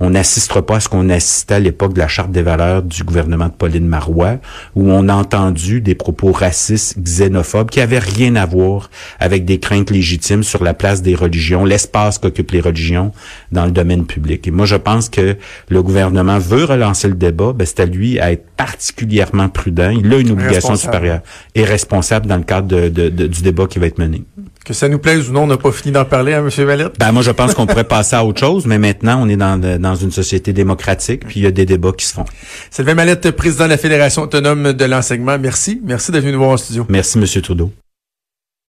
on 0.00 0.10
n'assistera 0.10 0.64
pas 0.64 0.76
à 0.76 0.80
ce 0.80 0.88
qu'on 0.88 1.10
assistait 1.10 1.54
à 1.54 1.58
l'époque 1.58 1.92
de 1.92 1.98
la 1.98 2.08
charte 2.08 2.32
des 2.32 2.42
valeurs 2.42 2.82
du 2.82 3.04
gouvernement 3.04 3.46
de 3.46 3.52
Pauline 3.52 3.86
Marois, 3.86 4.38
où 4.74 4.90
on 4.90 5.08
a 5.08 5.14
entendu 5.14 5.80
des 5.80 5.94
propos 5.94 6.32
racistes, 6.32 6.98
xénophobes, 6.98 7.70
qui 7.70 7.80
avaient 7.80 7.98
rien 7.98 8.34
à 8.36 8.46
voir 8.46 8.90
avec 9.18 9.44
des 9.44 9.60
craintes 9.60 9.90
légitimes 9.90 10.42
sur 10.42 10.64
la 10.64 10.74
place 10.74 11.02
des 11.02 11.14
religions, 11.14 11.64
l'espace 11.64 12.18
qu'occupent 12.18 12.52
les 12.52 12.60
religions 12.60 13.12
dans 13.52 13.66
le 13.66 13.72
domaine 13.72 14.06
public. 14.06 14.48
Et 14.48 14.50
moi, 14.50 14.64
je 14.66 14.76
pense 14.76 15.10
que 15.10 15.36
le 15.68 15.82
gouvernement 15.82 16.38
veut 16.38 16.64
relancer 16.64 17.08
le 17.08 17.14
débat, 17.14 17.52
ben, 17.52 17.66
c'est 17.66 17.80
à 17.80 17.86
lui 17.86 18.18
à 18.18 18.32
être 18.32 18.49
particulièrement 18.64 19.48
prudent. 19.48 19.90
Il 19.90 20.12
a 20.12 20.18
une 20.18 20.32
obligation 20.32 20.76
supérieure 20.76 21.20
et 21.54 21.64
responsable 21.64 22.26
dans 22.26 22.36
le 22.36 22.42
cadre 22.42 22.88
du 22.88 23.42
débat 23.42 23.66
qui 23.66 23.78
va 23.78 23.86
être 23.86 23.98
mené. 23.98 24.22
Que 24.64 24.74
ça 24.74 24.88
nous 24.88 24.98
plaise 24.98 25.30
ou 25.30 25.32
non, 25.32 25.44
on 25.44 25.46
n'a 25.46 25.56
pas 25.56 25.72
fini 25.72 25.92
d'en 25.92 26.04
parler, 26.04 26.34
hein, 26.34 26.46
M. 26.46 26.66
Valette? 26.66 26.98
Ben, 26.98 27.10
moi, 27.12 27.22
je 27.22 27.30
pense 27.30 27.54
qu'on 27.54 27.66
pourrait 27.66 27.84
passer 27.84 28.14
à 28.16 28.24
autre 28.24 28.38
chose, 28.38 28.66
mais 28.66 28.78
maintenant, 28.78 29.18
on 29.22 29.28
est 29.30 29.36
dans, 29.36 29.58
dans 29.58 29.94
une 29.94 30.10
société 30.10 30.52
démocratique, 30.52 31.26
puis 31.26 31.40
il 31.40 31.44
y 31.44 31.46
a 31.46 31.50
des 31.50 31.64
débats 31.64 31.92
qui 31.96 32.04
se 32.04 32.12
font. 32.12 32.26
Sylvain 32.70 32.94
Mallette, 32.94 33.30
président 33.30 33.64
de 33.64 33.70
la 33.70 33.78
Fédération 33.78 34.22
autonome 34.22 34.74
de 34.74 34.84
l'enseignement. 34.84 35.38
Merci. 35.38 35.80
Merci 35.82 36.12
d'être 36.12 36.22
venu 36.22 36.34
nous 36.34 36.40
voir 36.40 36.50
en 36.50 36.56
studio. 36.58 36.84
Merci, 36.90 37.18
M. 37.18 37.24
Trudeau. 37.42 37.72